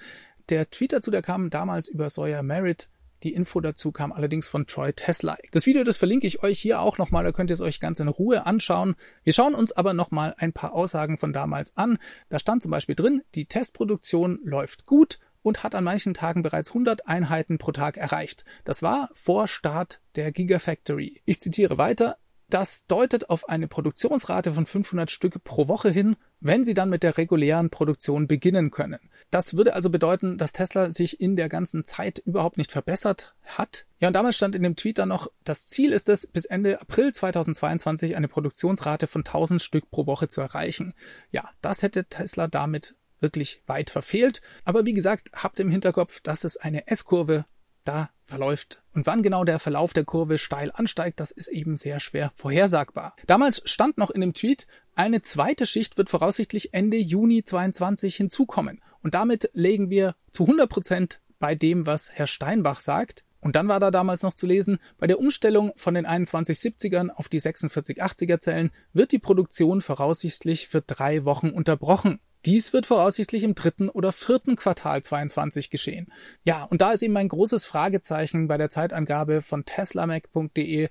Der 0.49 0.69
Tweet 0.69 0.93
dazu, 0.93 1.09
der 1.09 1.23
kam 1.23 1.49
damals 1.49 1.87
über 1.87 2.11
Sawyer 2.11 2.43
Merritt, 2.43 2.87
die 3.25 3.33
Info 3.33 3.59
dazu 3.59 3.91
kam 3.91 4.13
allerdings 4.13 4.47
von 4.47 4.67
Troy 4.67 4.93
Tesla. 4.93 5.35
Das 5.51 5.65
Video, 5.65 5.83
das 5.83 5.97
verlinke 5.97 6.27
ich 6.27 6.43
euch 6.43 6.59
hier 6.59 6.79
auch 6.79 6.97
nochmal, 6.97 7.23
da 7.23 7.31
könnt 7.31 7.49
ihr 7.49 7.55
es 7.55 7.61
euch 7.61 7.79
ganz 7.79 7.99
in 7.99 8.07
Ruhe 8.07 8.45
anschauen. 8.45 8.95
Wir 9.23 9.33
schauen 9.33 9.55
uns 9.55 9.71
aber 9.71 9.93
nochmal 9.93 10.35
ein 10.37 10.53
paar 10.53 10.73
Aussagen 10.73 11.17
von 11.17 11.33
damals 11.33 11.75
an. 11.75 11.97
Da 12.29 12.39
stand 12.39 12.61
zum 12.61 12.71
Beispiel 12.71 12.95
drin, 12.95 13.23
die 13.33 13.47
Testproduktion 13.47 14.39
läuft 14.43 14.85
gut 14.85 15.19
und 15.41 15.63
hat 15.63 15.75
an 15.75 15.83
manchen 15.83 16.13
Tagen 16.13 16.43
bereits 16.43 16.69
100 16.69 17.07
Einheiten 17.07 17.57
pro 17.57 17.71
Tag 17.71 17.97
erreicht. 17.97 18.45
Das 18.63 18.81
war 18.81 19.09
vor 19.13 19.47
Start 19.47 20.01
der 20.15 20.31
Gigafactory. 20.31 21.21
Ich 21.25 21.39
zitiere 21.39 21.77
weiter. 21.77 22.17
Das 22.55 22.87
deutet 22.87 23.29
auf 23.29 23.49
eine 23.49 23.67
Produktionsrate 23.67 24.53
von 24.53 24.65
500 24.65 25.11
Stück 25.11 25.43
pro 25.43 25.67
Woche 25.67 25.89
hin, 25.89 26.15
wenn 26.39 26.63
sie 26.63 26.73
dann 26.73 26.89
mit 26.89 27.03
der 27.03 27.17
regulären 27.17 27.69
Produktion 27.69 28.29
beginnen 28.29 28.71
können. 28.71 29.11
Das 29.29 29.57
würde 29.57 29.73
also 29.73 29.89
bedeuten, 29.89 30.37
dass 30.37 30.53
Tesla 30.53 30.89
sich 30.89 31.19
in 31.19 31.35
der 31.35 31.49
ganzen 31.49 31.83
Zeit 31.83 32.19
überhaupt 32.19 32.57
nicht 32.57 32.71
verbessert 32.71 33.35
hat. 33.43 33.87
Ja, 33.99 34.07
und 34.07 34.13
damals 34.13 34.37
stand 34.37 34.55
in 34.55 34.63
dem 34.63 34.77
Tweet 34.77 34.99
dann 34.99 35.09
noch, 35.09 35.29
das 35.43 35.67
Ziel 35.67 35.91
ist 35.91 36.07
es, 36.07 36.27
bis 36.27 36.45
Ende 36.45 36.79
April 36.79 37.13
2022 37.13 38.15
eine 38.15 38.29
Produktionsrate 38.29 39.07
von 39.07 39.25
1000 39.25 39.61
Stück 39.61 39.91
pro 39.91 40.05
Woche 40.05 40.29
zu 40.29 40.39
erreichen. 40.39 40.93
Ja, 41.33 41.49
das 41.61 41.83
hätte 41.83 42.05
Tesla 42.05 42.47
damit 42.47 42.95
wirklich 43.19 43.63
weit 43.67 43.89
verfehlt. 43.89 44.41
Aber 44.63 44.85
wie 44.85 44.93
gesagt, 44.93 45.29
habt 45.33 45.59
im 45.59 45.71
Hinterkopf, 45.71 46.21
dass 46.21 46.45
es 46.45 46.55
eine 46.55 46.87
S-Kurve 46.87 47.43
da 47.87 48.09
verläuft. 48.25 48.81
Und 48.93 49.05
wann 49.05 49.23
genau 49.23 49.43
der 49.43 49.59
Verlauf 49.59 49.93
der 49.93 50.03
Kurve 50.05 50.37
steil 50.37 50.71
ansteigt, 50.73 51.19
das 51.19 51.31
ist 51.31 51.47
eben 51.47 51.77
sehr 51.77 51.99
schwer 51.99 52.31
vorhersagbar. 52.35 53.15
Damals 53.27 53.61
stand 53.65 53.97
noch 53.97 54.09
in 54.09 54.21
dem 54.21 54.33
Tweet, 54.33 54.67
eine 54.95 55.21
zweite 55.21 55.65
Schicht 55.65 55.97
wird 55.97 56.09
voraussichtlich 56.09 56.73
Ende 56.73 56.97
Juni 56.97 57.43
22 57.43 58.15
hinzukommen. 58.15 58.81
Und 59.01 59.13
damit 59.13 59.49
legen 59.53 59.89
wir 59.89 60.15
zu 60.31 60.43
100 60.43 60.69
Prozent 60.69 61.21
bei 61.37 61.53
dem, 61.53 61.85
was 61.85 62.13
Herr 62.13 62.27
Steinbach 62.27 62.79
sagt. 62.79 63.25
Und 63.41 63.55
dann 63.55 63.67
war 63.67 63.79
da 63.79 63.91
damals 63.91 64.23
noch 64.23 64.33
zu 64.33 64.47
lesen, 64.47 64.79
bei 64.97 65.05
der 65.05 65.19
Umstellung 65.19 65.71
von 65.75 65.93
den 65.93 66.07
2170ern 66.07 67.09
auf 67.09 67.29
die 67.29 67.39
4680er 67.39 68.39
Zellen 68.39 68.71
wird 68.93 69.11
die 69.11 69.19
Produktion 69.19 69.81
voraussichtlich 69.81 70.67
für 70.67 70.81
drei 70.81 71.25
Wochen 71.25 71.49
unterbrochen. 71.49 72.19
Dies 72.45 72.73
wird 72.73 72.85
voraussichtlich 72.85 73.43
im 73.43 73.55
dritten 73.55 73.89
oder 73.89 74.11
vierten 74.11 74.55
Quartal 74.55 75.03
22 75.03 75.71
geschehen. 75.71 76.11
Ja, 76.43 76.63
und 76.63 76.81
da 76.81 76.91
ist 76.91 77.01
eben 77.01 77.17
ein 77.17 77.29
großes 77.29 77.65
Fragezeichen 77.65 78.47
bei 78.47 78.57
der 78.57 78.69
Zeitangabe 78.69 79.41
von 79.41 79.65
teslamac.de. 79.65 80.89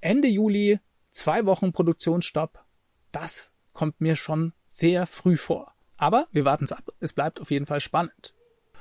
Ende 0.00 0.28
Juli, 0.28 0.78
zwei 1.08 1.46
Wochen 1.46 1.72
Produktionsstopp. 1.72 2.64
Das 3.12 3.50
kommt 3.72 4.00
mir 4.00 4.16
schon 4.16 4.52
sehr 4.66 5.06
früh 5.06 5.36
vor. 5.36 5.72
Aber 5.96 6.26
wir 6.32 6.44
warten 6.44 6.64
es 6.64 6.72
ab. 6.72 6.92
Es 7.00 7.12
bleibt 7.12 7.40
auf 7.40 7.50
jeden 7.50 7.66
Fall 7.66 7.80
spannend. 7.80 8.34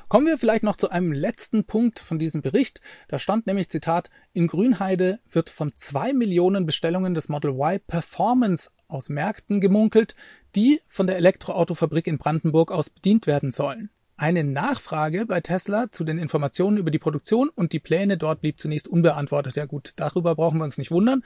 Kommen 0.10 0.26
wir 0.26 0.40
vielleicht 0.40 0.64
noch 0.64 0.76
zu 0.76 0.90
einem 0.90 1.12
letzten 1.12 1.66
Punkt 1.66 2.00
von 2.00 2.18
diesem 2.18 2.42
Bericht. 2.42 2.82
Da 3.10 3.20
stand 3.20 3.46
nämlich 3.46 3.70
Zitat, 3.70 4.10
in 4.34 4.48
Grünheide 4.48 5.20
wird 5.30 5.52
von 5.52 5.72
zwei 5.76 6.14
Millionen 6.14 6.66
Bestellungen 6.66 7.14
des 7.14 7.30
Model 7.30 7.52
Y 7.52 7.80
Performance 7.86 8.72
aus 8.88 9.10
Märkten 9.10 9.62
gemunkelt, 9.62 10.16
die 10.56 10.82
von 10.88 11.06
der 11.06 11.18
Elektroautofabrik 11.18 12.08
in 12.08 12.18
Brandenburg 12.18 12.72
aus 12.72 12.90
bedient 12.90 13.28
werden 13.28 13.52
sollen. 13.52 13.92
Eine 14.18 14.44
Nachfrage 14.44 15.28
bei 15.28 15.42
Tesla 15.42 15.92
zu 15.92 16.04
den 16.04 16.18
Informationen 16.18 16.78
über 16.78 16.90
die 16.90 16.98
Produktion 16.98 17.50
und 17.50 17.72
die 17.72 17.80
Pläne 17.80 18.18
dort 18.18 18.42
blieb 18.42 18.60
zunächst 18.60 18.88
unbeantwortet. 18.88 19.58
Ja 19.58 19.68
gut, 19.68 19.94
darüber 19.98 20.34
brauchen 20.36 20.58
wir 20.58 20.64
uns 20.64 20.80
nicht 20.80 20.90
wundern. 20.90 21.24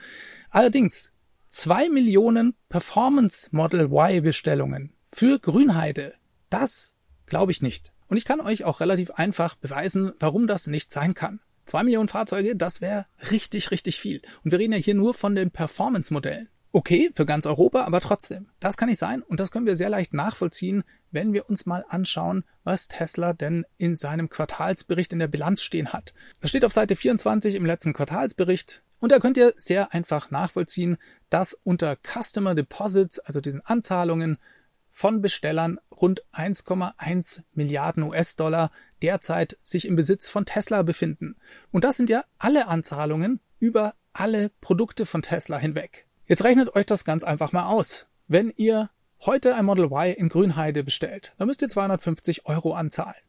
Allerdings 0.50 1.14
zwei 1.48 1.88
Millionen 1.88 2.54
Performance 2.68 3.48
Model 3.50 3.90
Y 3.90 4.22
Bestellungen 4.22 4.92
für 5.06 5.38
Grünheide. 5.38 6.12
Das 6.50 6.96
glaube 7.24 7.50
ich 7.50 7.62
nicht. 7.62 7.93
Und 8.08 8.16
ich 8.16 8.24
kann 8.24 8.40
euch 8.40 8.64
auch 8.64 8.80
relativ 8.80 9.10
einfach 9.12 9.54
beweisen, 9.54 10.12
warum 10.18 10.46
das 10.46 10.66
nicht 10.66 10.90
sein 10.90 11.14
kann. 11.14 11.40
Zwei 11.64 11.82
Millionen 11.82 12.08
Fahrzeuge, 12.08 12.56
das 12.56 12.80
wäre 12.80 13.06
richtig, 13.30 13.70
richtig 13.70 13.98
viel. 13.98 14.20
Und 14.44 14.50
wir 14.50 14.58
reden 14.58 14.72
ja 14.72 14.78
hier 14.78 14.94
nur 14.94 15.14
von 15.14 15.34
den 15.34 15.50
Performance-Modellen 15.50 16.48
okay 16.74 17.10
für 17.14 17.24
ganz 17.24 17.46
Europa, 17.46 17.84
aber 17.84 18.00
trotzdem, 18.00 18.48
das 18.58 18.76
kann 18.76 18.88
nicht 18.88 18.98
sein 18.98 19.22
und 19.22 19.38
das 19.38 19.52
können 19.52 19.64
wir 19.64 19.76
sehr 19.76 19.88
leicht 19.88 20.12
nachvollziehen, 20.12 20.82
wenn 21.12 21.32
wir 21.32 21.48
uns 21.48 21.66
mal 21.66 21.84
anschauen, 21.88 22.44
was 22.64 22.88
Tesla 22.88 23.32
denn 23.32 23.64
in 23.78 23.94
seinem 23.94 24.28
Quartalsbericht 24.28 25.12
in 25.12 25.20
der 25.20 25.28
Bilanz 25.28 25.62
stehen 25.62 25.92
hat. 25.92 26.14
Das 26.40 26.50
steht 26.50 26.64
auf 26.64 26.72
Seite 26.72 26.96
24 26.96 27.54
im 27.54 27.64
letzten 27.64 27.92
Quartalsbericht 27.92 28.82
und 28.98 29.12
da 29.12 29.20
könnt 29.20 29.36
ihr 29.36 29.54
sehr 29.56 29.94
einfach 29.94 30.32
nachvollziehen, 30.32 30.96
dass 31.30 31.54
unter 31.54 31.96
Customer 31.96 32.56
Deposits, 32.56 33.20
also 33.20 33.40
diesen 33.40 33.64
Anzahlungen 33.64 34.38
von 34.90 35.22
Bestellern 35.22 35.78
rund 36.00 36.24
1,1 36.32 37.42
Milliarden 37.52 38.02
US-Dollar 38.02 38.70
derzeit 39.02 39.58
sich 39.62 39.86
im 39.86 39.96
Besitz 39.96 40.28
von 40.28 40.46
Tesla 40.46 40.82
befinden. 40.82 41.36
Und 41.72 41.84
das 41.84 41.96
sind 41.96 42.10
ja 42.10 42.24
alle 42.38 42.68
Anzahlungen 42.68 43.40
über 43.58 43.94
alle 44.12 44.50
Produkte 44.60 45.06
von 45.06 45.22
Tesla 45.22 45.58
hinweg. 45.58 46.06
Jetzt 46.26 46.44
rechnet 46.44 46.74
euch 46.74 46.86
das 46.86 47.04
ganz 47.04 47.24
einfach 47.24 47.52
mal 47.52 47.66
aus. 47.66 48.06
Wenn 48.28 48.52
ihr 48.56 48.90
heute 49.26 49.54
ein 49.54 49.64
Model 49.64 49.86
Y 49.86 50.14
in 50.14 50.28
Grünheide 50.28 50.84
bestellt, 50.84 51.34
dann 51.38 51.48
müsst 51.48 51.62
ihr 51.62 51.68
250 51.68 52.46
Euro 52.46 52.74
anzahlen. 52.74 53.20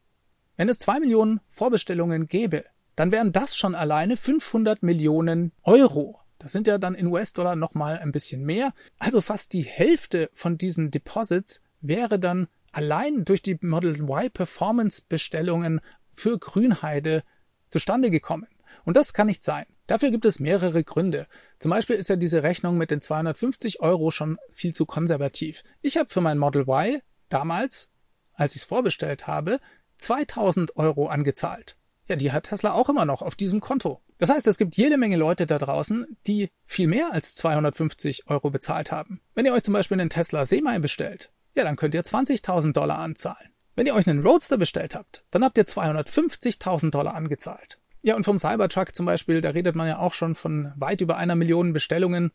Wenn 0.55 0.69
es 0.69 0.79
zwei 0.79 0.99
Millionen 0.99 1.41
Vorbestellungen 1.47 2.27
gäbe, 2.27 2.63
dann 2.95 3.11
wären 3.11 3.33
das 3.33 3.57
schon 3.57 3.75
alleine 3.75 4.15
500 4.15 4.83
Millionen 4.83 5.51
Euro. 5.63 6.21
Das 6.39 6.51
sind 6.51 6.67
ja 6.67 6.77
dann 6.77 6.95
in 6.95 7.07
US-Dollar 7.07 7.55
nochmal 7.55 7.99
ein 7.99 8.11
bisschen 8.11 8.45
mehr. 8.45 8.73
Also 8.99 9.19
fast 9.19 9.51
die 9.53 9.63
Hälfte 9.63 10.29
von 10.33 10.57
diesen 10.57 10.91
Deposits 10.91 11.63
wäre 11.87 12.19
dann 12.19 12.47
allein 12.71 13.25
durch 13.25 13.41
die 13.41 13.57
Model 13.61 14.01
Y 14.01 14.29
Performance 14.31 15.03
Bestellungen 15.07 15.81
für 16.11 16.37
Grünheide 16.37 17.23
zustande 17.69 18.09
gekommen. 18.09 18.47
Und 18.83 18.97
das 18.97 19.13
kann 19.13 19.27
nicht 19.27 19.43
sein. 19.43 19.65
Dafür 19.87 20.09
gibt 20.09 20.25
es 20.25 20.39
mehrere 20.39 20.83
Gründe. 20.83 21.27
Zum 21.59 21.71
Beispiel 21.71 21.95
ist 21.95 22.09
ja 22.09 22.15
diese 22.15 22.43
Rechnung 22.43 22.77
mit 22.77 22.91
den 22.91 23.01
250 23.01 23.81
Euro 23.81 24.11
schon 24.11 24.37
viel 24.51 24.73
zu 24.73 24.85
konservativ. 24.85 25.63
Ich 25.81 25.97
habe 25.97 26.09
für 26.09 26.21
mein 26.21 26.37
Model 26.37 26.63
Y 26.63 27.01
damals, 27.29 27.91
als 28.33 28.55
ich 28.55 28.63
es 28.63 28.67
vorbestellt 28.67 29.27
habe, 29.27 29.59
2000 29.97 30.75
Euro 30.75 31.07
angezahlt. 31.07 31.77
Ja, 32.07 32.15
die 32.15 32.31
hat 32.31 32.45
Tesla 32.45 32.73
auch 32.73 32.89
immer 32.89 33.05
noch 33.05 33.21
auf 33.21 33.35
diesem 33.35 33.61
Konto. 33.61 34.01
Das 34.17 34.29
heißt, 34.29 34.47
es 34.47 34.57
gibt 34.57 34.75
jede 34.75 34.97
Menge 34.97 35.17
Leute 35.17 35.45
da 35.45 35.57
draußen, 35.57 36.05
die 36.27 36.49
viel 36.65 36.87
mehr 36.87 37.11
als 37.11 37.35
250 37.35 38.27
Euro 38.27 38.49
bezahlt 38.51 38.91
haben. 38.91 39.21
Wenn 39.33 39.45
ihr 39.45 39.53
euch 39.53 39.63
zum 39.63 39.73
Beispiel 39.73 39.99
einen 39.99 40.09
Tesla 40.09 40.45
Semi 40.45 40.79
bestellt, 40.79 41.31
ja, 41.55 41.63
dann 41.63 41.75
könnt 41.75 41.95
ihr 41.95 42.03
20.000 42.03 42.73
Dollar 42.73 42.99
anzahlen. 42.99 43.49
Wenn 43.75 43.87
ihr 43.87 43.95
euch 43.95 44.07
einen 44.07 44.25
Roadster 44.25 44.57
bestellt 44.57 44.95
habt, 44.95 45.23
dann 45.31 45.43
habt 45.43 45.57
ihr 45.57 45.65
250.000 45.65 46.91
Dollar 46.91 47.15
angezahlt. 47.15 47.79
Ja, 48.01 48.15
und 48.15 48.23
vom 48.23 48.37
Cybertruck 48.37 48.95
zum 48.95 49.05
Beispiel, 49.05 49.41
da 49.41 49.49
redet 49.49 49.75
man 49.75 49.87
ja 49.87 49.97
auch 49.97 50.13
schon 50.13 50.35
von 50.35 50.71
weit 50.75 51.01
über 51.01 51.17
einer 51.17 51.35
Million 51.35 51.73
Bestellungen, 51.73 52.31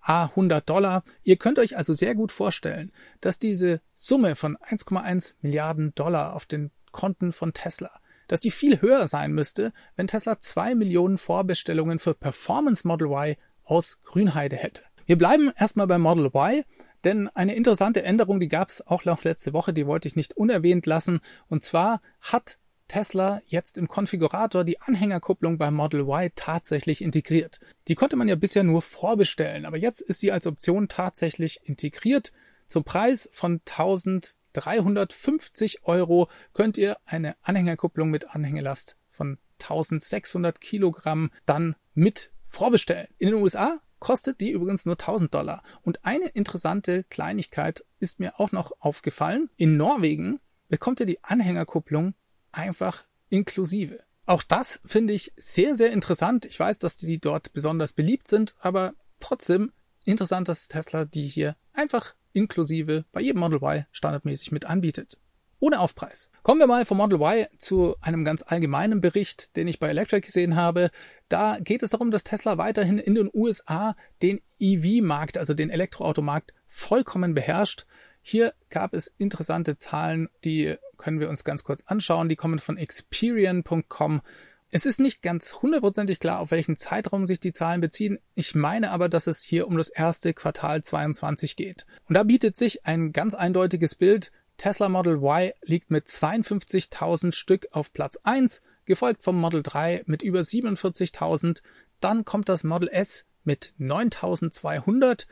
a 0.00 0.24
100 0.24 0.68
Dollar. 0.68 1.02
Ihr 1.22 1.36
könnt 1.36 1.58
euch 1.58 1.76
also 1.76 1.94
sehr 1.94 2.14
gut 2.14 2.30
vorstellen, 2.30 2.92
dass 3.20 3.38
diese 3.38 3.80
Summe 3.92 4.36
von 4.36 4.56
1,1 4.58 5.34
Milliarden 5.40 5.94
Dollar 5.94 6.34
auf 6.34 6.44
den 6.44 6.70
Konten 6.92 7.32
von 7.32 7.52
Tesla, 7.54 7.90
dass 8.28 8.40
die 8.40 8.50
viel 8.50 8.80
höher 8.80 9.06
sein 9.06 9.32
müsste, 9.32 9.72
wenn 9.96 10.06
Tesla 10.06 10.38
zwei 10.40 10.74
Millionen 10.74 11.18
Vorbestellungen 11.18 11.98
für 11.98 12.14
Performance 12.14 12.86
Model 12.86 13.08
Y 13.08 13.36
aus 13.64 14.02
Grünheide 14.02 14.56
hätte. 14.56 14.82
Wir 15.06 15.18
bleiben 15.18 15.52
erstmal 15.56 15.86
beim 15.86 16.02
Model 16.02 16.26
Y, 16.26 16.64
denn 17.04 17.28
eine 17.28 17.54
interessante 17.54 18.02
Änderung, 18.02 18.40
die 18.40 18.48
gab 18.48 18.68
es 18.68 18.86
auch 18.86 19.04
noch 19.04 19.24
letzte 19.24 19.52
Woche, 19.52 19.72
die 19.72 19.86
wollte 19.86 20.08
ich 20.08 20.16
nicht 20.16 20.36
unerwähnt 20.36 20.86
lassen. 20.86 21.20
Und 21.48 21.64
zwar 21.64 22.00
hat 22.20 22.58
Tesla 22.88 23.40
jetzt 23.46 23.78
im 23.78 23.88
Konfigurator 23.88 24.64
die 24.64 24.80
Anhängerkupplung 24.80 25.58
beim 25.58 25.74
Model 25.74 26.02
Y 26.02 26.30
tatsächlich 26.34 27.02
integriert. 27.02 27.60
Die 27.88 27.94
konnte 27.94 28.16
man 28.16 28.28
ja 28.28 28.36
bisher 28.36 28.62
nur 28.62 28.82
vorbestellen, 28.82 29.66
aber 29.66 29.78
jetzt 29.78 30.00
ist 30.00 30.20
sie 30.20 30.32
als 30.32 30.46
Option 30.46 30.88
tatsächlich 30.88 31.60
integriert. 31.64 32.32
Zum 32.66 32.84
Preis 32.84 33.28
von 33.32 33.60
1350 33.66 35.84
Euro 35.84 36.28
könnt 36.52 36.78
ihr 36.78 36.98
eine 37.04 37.36
Anhängerkupplung 37.42 38.10
mit 38.10 38.34
Anhängelast 38.34 38.96
von 39.10 39.38
1600 39.62 40.60
Kilogramm 40.60 41.30
dann 41.46 41.76
mit 41.94 42.32
vorbestellen. 42.44 43.08
In 43.18 43.30
den 43.30 43.42
USA 43.42 43.80
kostet 44.04 44.40
die 44.40 44.50
übrigens 44.50 44.84
nur 44.84 44.96
1000 44.96 45.34
Dollar. 45.34 45.62
Und 45.82 46.04
eine 46.04 46.28
interessante 46.28 47.04
Kleinigkeit 47.04 47.84
ist 47.98 48.20
mir 48.20 48.38
auch 48.38 48.52
noch 48.52 48.72
aufgefallen. 48.80 49.48
In 49.56 49.78
Norwegen 49.78 50.40
bekommt 50.68 51.00
ihr 51.00 51.06
die 51.06 51.24
Anhängerkupplung 51.24 52.14
einfach 52.52 53.04
inklusive. 53.30 54.00
Auch 54.26 54.42
das 54.42 54.82
finde 54.84 55.14
ich 55.14 55.32
sehr, 55.36 55.74
sehr 55.74 55.90
interessant. 55.90 56.44
Ich 56.44 56.60
weiß, 56.60 56.78
dass 56.78 56.98
die 56.98 57.18
dort 57.18 57.54
besonders 57.54 57.94
beliebt 57.94 58.28
sind, 58.28 58.54
aber 58.60 58.92
trotzdem 59.20 59.72
interessant, 60.04 60.48
dass 60.48 60.68
Tesla 60.68 61.06
die 61.06 61.26
hier 61.26 61.56
einfach 61.72 62.14
inklusive 62.34 63.06
bei 63.10 63.22
jedem 63.22 63.40
Model 63.40 63.62
Y 63.62 63.86
standardmäßig 63.90 64.52
mit 64.52 64.66
anbietet. 64.66 65.16
Ohne 65.60 65.80
Aufpreis. 65.80 66.30
Kommen 66.42 66.60
wir 66.60 66.66
mal 66.66 66.84
vom 66.84 66.98
Model 66.98 67.20
Y 67.22 67.46
zu 67.56 67.96
einem 68.02 68.22
ganz 68.26 68.42
allgemeinen 68.46 69.00
Bericht, 69.00 69.56
den 69.56 69.66
ich 69.66 69.78
bei 69.78 69.88
Electric 69.88 70.26
gesehen 70.26 70.56
habe. 70.56 70.90
Da 71.34 71.58
geht 71.58 71.82
es 71.82 71.90
darum, 71.90 72.12
dass 72.12 72.22
Tesla 72.22 72.58
weiterhin 72.58 73.00
in 73.00 73.16
den 73.16 73.28
USA 73.34 73.96
den 74.22 74.40
EV-Markt, 74.60 75.36
also 75.36 75.52
den 75.52 75.68
Elektroautomarkt, 75.68 76.54
vollkommen 76.68 77.34
beherrscht. 77.34 77.86
Hier 78.22 78.54
gab 78.70 78.94
es 78.94 79.08
interessante 79.18 79.76
Zahlen, 79.76 80.28
die 80.44 80.76
können 80.96 81.18
wir 81.18 81.28
uns 81.28 81.42
ganz 81.42 81.64
kurz 81.64 81.86
anschauen. 81.88 82.28
Die 82.28 82.36
kommen 82.36 82.60
von 82.60 82.76
Experian.com. 82.76 84.22
Es 84.70 84.86
ist 84.86 85.00
nicht 85.00 85.22
ganz 85.22 85.60
hundertprozentig 85.60 86.20
klar, 86.20 86.38
auf 86.38 86.52
welchen 86.52 86.78
Zeitraum 86.78 87.26
sich 87.26 87.40
die 87.40 87.52
Zahlen 87.52 87.80
beziehen. 87.80 88.20
Ich 88.36 88.54
meine 88.54 88.92
aber, 88.92 89.08
dass 89.08 89.26
es 89.26 89.42
hier 89.42 89.66
um 89.66 89.76
das 89.76 89.88
erste 89.88 90.34
Quartal 90.34 90.84
22 90.84 91.56
geht. 91.56 91.84
Und 92.08 92.14
da 92.14 92.22
bietet 92.22 92.54
sich 92.54 92.86
ein 92.86 93.10
ganz 93.10 93.34
eindeutiges 93.34 93.96
Bild. 93.96 94.30
Tesla 94.56 94.88
Model 94.88 95.16
Y 95.16 95.50
liegt 95.62 95.90
mit 95.90 96.06
52.000 96.06 97.32
Stück 97.32 97.66
auf 97.72 97.92
Platz 97.92 98.20
1, 98.22 98.62
gefolgt 98.86 99.22
vom 99.22 99.40
Model 99.40 99.62
3 99.62 100.04
mit 100.06 100.22
über 100.22 100.40
47.000. 100.40 101.62
Dann 102.00 102.24
kommt 102.24 102.48
das 102.48 102.64
Model 102.64 102.88
S 102.88 103.26
mit 103.44 103.74
9.200 103.78 105.26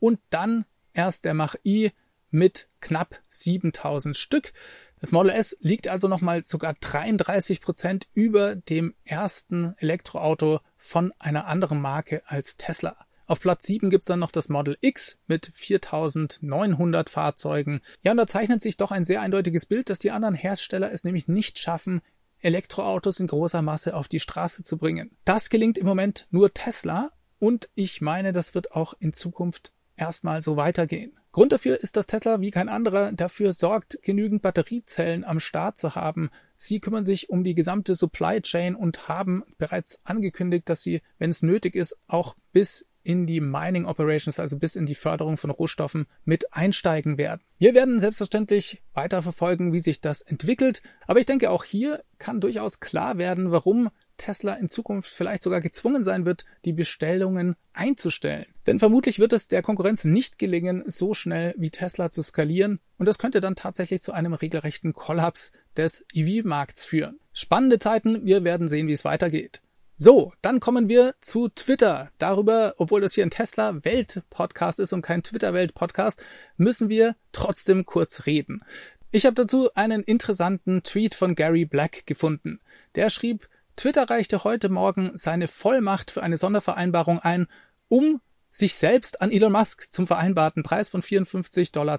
und 0.00 0.20
dann 0.30 0.64
erst 0.92 1.24
der 1.24 1.34
Mach-I 1.34 1.92
mit 2.30 2.68
knapp 2.80 3.20
7.000 3.30 4.14
Stück. 4.14 4.52
Das 5.00 5.12
Model 5.12 5.30
S 5.30 5.56
liegt 5.60 5.88
also 5.88 6.08
nochmal 6.08 6.44
sogar 6.44 6.74
33 6.74 7.60
Prozent 7.60 8.08
über 8.14 8.56
dem 8.56 8.94
ersten 9.04 9.74
Elektroauto 9.78 10.60
von 10.76 11.12
einer 11.18 11.46
anderen 11.46 11.80
Marke 11.80 12.22
als 12.26 12.56
Tesla. 12.56 12.96
Auf 13.26 13.40
Platz 13.40 13.66
7 13.66 13.90
gibt's 13.90 14.06
dann 14.06 14.20
noch 14.20 14.30
das 14.30 14.48
Model 14.48 14.78
X 14.80 15.18
mit 15.26 15.50
4900 15.54 17.10
Fahrzeugen. 17.10 17.82
Ja, 18.02 18.12
und 18.12 18.16
da 18.16 18.26
zeichnet 18.26 18.62
sich 18.62 18.78
doch 18.78 18.90
ein 18.90 19.04
sehr 19.04 19.20
eindeutiges 19.20 19.66
Bild, 19.66 19.90
dass 19.90 19.98
die 19.98 20.10
anderen 20.10 20.34
Hersteller 20.34 20.90
es 20.90 21.04
nämlich 21.04 21.28
nicht 21.28 21.58
schaffen, 21.58 22.00
Elektroautos 22.40 23.20
in 23.20 23.26
großer 23.26 23.62
Masse 23.62 23.94
auf 23.94 24.08
die 24.08 24.20
Straße 24.20 24.62
zu 24.62 24.78
bringen. 24.78 25.16
Das 25.24 25.50
gelingt 25.50 25.78
im 25.78 25.86
Moment 25.86 26.26
nur 26.30 26.52
Tesla 26.54 27.10
und 27.38 27.68
ich 27.74 28.00
meine, 28.00 28.32
das 28.32 28.54
wird 28.54 28.72
auch 28.72 28.94
in 28.98 29.12
Zukunft 29.12 29.72
erstmal 29.96 30.42
so 30.42 30.56
weitergehen. 30.56 31.18
Grund 31.30 31.52
dafür 31.52 31.80
ist, 31.80 31.96
dass 31.96 32.06
Tesla 32.06 32.40
wie 32.40 32.50
kein 32.50 32.68
anderer 32.68 33.12
dafür 33.12 33.52
sorgt, 33.52 33.98
genügend 34.02 34.42
Batteriezellen 34.42 35.24
am 35.24 35.40
Start 35.40 35.76
zu 35.76 35.94
haben. 35.94 36.30
Sie 36.56 36.80
kümmern 36.80 37.04
sich 37.04 37.30
um 37.30 37.44
die 37.44 37.54
gesamte 37.54 37.94
Supply 37.94 38.40
Chain 38.40 38.74
und 38.74 39.08
haben 39.08 39.44
bereits 39.58 40.00
angekündigt, 40.04 40.68
dass 40.68 40.82
sie, 40.82 41.02
wenn 41.18 41.30
es 41.30 41.42
nötig 41.42 41.74
ist, 41.74 42.00
auch 42.06 42.34
bis 42.52 42.88
in 43.08 43.26
die 43.26 43.40
Mining 43.40 43.86
Operations, 43.86 44.38
also 44.38 44.58
bis 44.58 44.76
in 44.76 44.84
die 44.84 44.94
Förderung 44.94 45.38
von 45.38 45.48
Rohstoffen 45.48 46.06
mit 46.26 46.52
einsteigen 46.52 47.16
werden. 47.16 47.40
Wir 47.56 47.72
werden 47.72 47.98
selbstverständlich 47.98 48.82
weiter 48.92 49.22
verfolgen, 49.22 49.72
wie 49.72 49.80
sich 49.80 50.02
das 50.02 50.20
entwickelt, 50.20 50.82
aber 51.06 51.18
ich 51.18 51.24
denke 51.24 51.50
auch 51.50 51.64
hier 51.64 52.04
kann 52.18 52.42
durchaus 52.42 52.80
klar 52.80 53.16
werden, 53.16 53.50
warum 53.50 53.88
Tesla 54.18 54.52
in 54.54 54.68
Zukunft 54.68 55.10
vielleicht 55.10 55.42
sogar 55.42 55.62
gezwungen 55.62 56.04
sein 56.04 56.26
wird, 56.26 56.44
die 56.66 56.74
Bestellungen 56.74 57.56
einzustellen. 57.72 58.44
Denn 58.66 58.78
vermutlich 58.78 59.18
wird 59.18 59.32
es 59.32 59.48
der 59.48 59.62
Konkurrenz 59.62 60.04
nicht 60.04 60.38
gelingen, 60.38 60.84
so 60.86 61.14
schnell 61.14 61.54
wie 61.56 61.70
Tesla 61.70 62.10
zu 62.10 62.20
skalieren 62.20 62.78
und 62.98 63.06
das 63.06 63.16
könnte 63.16 63.40
dann 63.40 63.54
tatsächlich 63.54 64.02
zu 64.02 64.12
einem 64.12 64.34
regelrechten 64.34 64.92
Kollaps 64.92 65.52
des 65.78 66.04
EV-Markts 66.12 66.84
führen. 66.84 67.20
Spannende 67.32 67.78
Zeiten, 67.78 68.26
wir 68.26 68.44
werden 68.44 68.68
sehen, 68.68 68.86
wie 68.86 68.92
es 68.92 69.06
weitergeht. 69.06 69.62
So, 70.00 70.32
dann 70.42 70.60
kommen 70.60 70.88
wir 70.88 71.16
zu 71.20 71.48
Twitter. 71.48 72.12
Darüber, 72.18 72.74
obwohl 72.76 73.00
das 73.00 73.14
hier 73.14 73.26
ein 73.26 73.30
Tesla-Welt-Podcast 73.30 74.78
ist 74.78 74.92
und 74.92 75.02
kein 75.02 75.24
Twitter-Welt-Podcast, 75.24 76.22
müssen 76.56 76.88
wir 76.88 77.16
trotzdem 77.32 77.84
kurz 77.84 78.24
reden. 78.24 78.62
Ich 79.10 79.26
habe 79.26 79.34
dazu 79.34 79.74
einen 79.74 80.04
interessanten 80.04 80.84
Tweet 80.84 81.16
von 81.16 81.34
Gary 81.34 81.64
Black 81.64 82.06
gefunden. 82.06 82.60
Der 82.94 83.10
schrieb, 83.10 83.48
Twitter 83.74 84.08
reichte 84.08 84.44
heute 84.44 84.68
Morgen 84.68 85.10
seine 85.14 85.48
Vollmacht 85.48 86.12
für 86.12 86.22
eine 86.22 86.36
Sondervereinbarung 86.36 87.18
ein, 87.18 87.48
um 87.88 88.20
sich 88.50 88.76
selbst 88.76 89.20
an 89.20 89.32
Elon 89.32 89.50
Musk 89.50 89.92
zum 89.92 90.06
vereinbarten 90.06 90.62
Preis 90.62 90.90
von 90.90 91.02
54,20 91.02 91.72
Dollar 91.72 91.98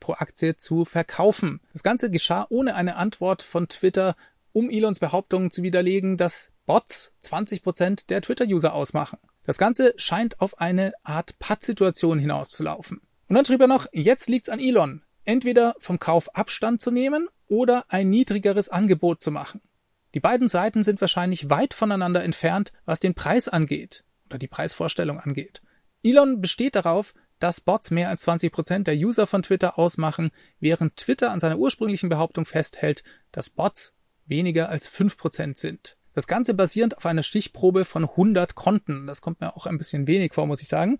pro 0.00 0.14
Aktie 0.14 0.56
zu 0.56 0.86
verkaufen. 0.86 1.60
Das 1.74 1.82
Ganze 1.82 2.10
geschah 2.10 2.46
ohne 2.48 2.74
eine 2.74 2.96
Antwort 2.96 3.42
von 3.42 3.68
Twitter, 3.68 4.16
um 4.54 4.70
Elons 4.70 5.00
Behauptungen 5.00 5.50
zu 5.50 5.62
widerlegen, 5.62 6.16
dass 6.16 6.53
Bots 6.66 7.12
20 7.20 7.62
Prozent 7.62 8.10
der 8.10 8.22
Twitter-User 8.22 8.72
ausmachen. 8.72 9.18
Das 9.44 9.58
Ganze 9.58 9.94
scheint 9.96 10.40
auf 10.40 10.58
eine 10.58 10.92
Art 11.02 11.38
Pattsituation 11.38 12.18
hinauszulaufen. 12.18 13.02
Und 13.28 13.36
dann 13.36 13.44
schrieb 13.44 13.60
er 13.60 13.66
noch, 13.66 13.86
jetzt 13.92 14.28
liegt's 14.28 14.48
an 14.48 14.60
Elon, 14.60 15.02
entweder 15.24 15.74
vom 15.78 15.98
Kauf 15.98 16.34
Abstand 16.34 16.80
zu 16.80 16.90
nehmen 16.90 17.28
oder 17.46 17.84
ein 17.88 18.08
niedrigeres 18.08 18.70
Angebot 18.70 19.22
zu 19.22 19.30
machen. 19.30 19.60
Die 20.14 20.20
beiden 20.20 20.48
Seiten 20.48 20.82
sind 20.82 21.00
wahrscheinlich 21.00 21.50
weit 21.50 21.74
voneinander 21.74 22.22
entfernt, 22.22 22.72
was 22.84 23.00
den 23.00 23.14
Preis 23.14 23.48
angeht 23.48 24.04
oder 24.28 24.38
die 24.38 24.48
Preisvorstellung 24.48 25.18
angeht. 25.20 25.60
Elon 26.02 26.40
besteht 26.40 26.76
darauf, 26.76 27.14
dass 27.40 27.60
Bots 27.60 27.90
mehr 27.90 28.08
als 28.08 28.22
20 28.22 28.52
Prozent 28.52 28.86
der 28.86 28.94
User 28.94 29.26
von 29.26 29.42
Twitter 29.42 29.78
ausmachen, 29.78 30.30
während 30.60 30.96
Twitter 30.96 31.30
an 31.30 31.40
seiner 31.40 31.58
ursprünglichen 31.58 32.08
Behauptung 32.08 32.46
festhält, 32.46 33.02
dass 33.32 33.50
Bots 33.50 33.96
weniger 34.24 34.68
als 34.68 34.86
5 34.86 35.16
Prozent 35.16 35.58
sind. 35.58 35.96
Das 36.14 36.26
Ganze 36.26 36.54
basierend 36.54 36.96
auf 36.96 37.06
einer 37.06 37.22
Stichprobe 37.22 37.84
von 37.84 38.04
100 38.04 38.54
Konten. 38.54 39.06
Das 39.06 39.20
kommt 39.20 39.40
mir 39.40 39.56
auch 39.56 39.66
ein 39.66 39.78
bisschen 39.78 40.06
wenig 40.06 40.32
vor, 40.32 40.46
muss 40.46 40.62
ich 40.62 40.68
sagen. 40.68 40.98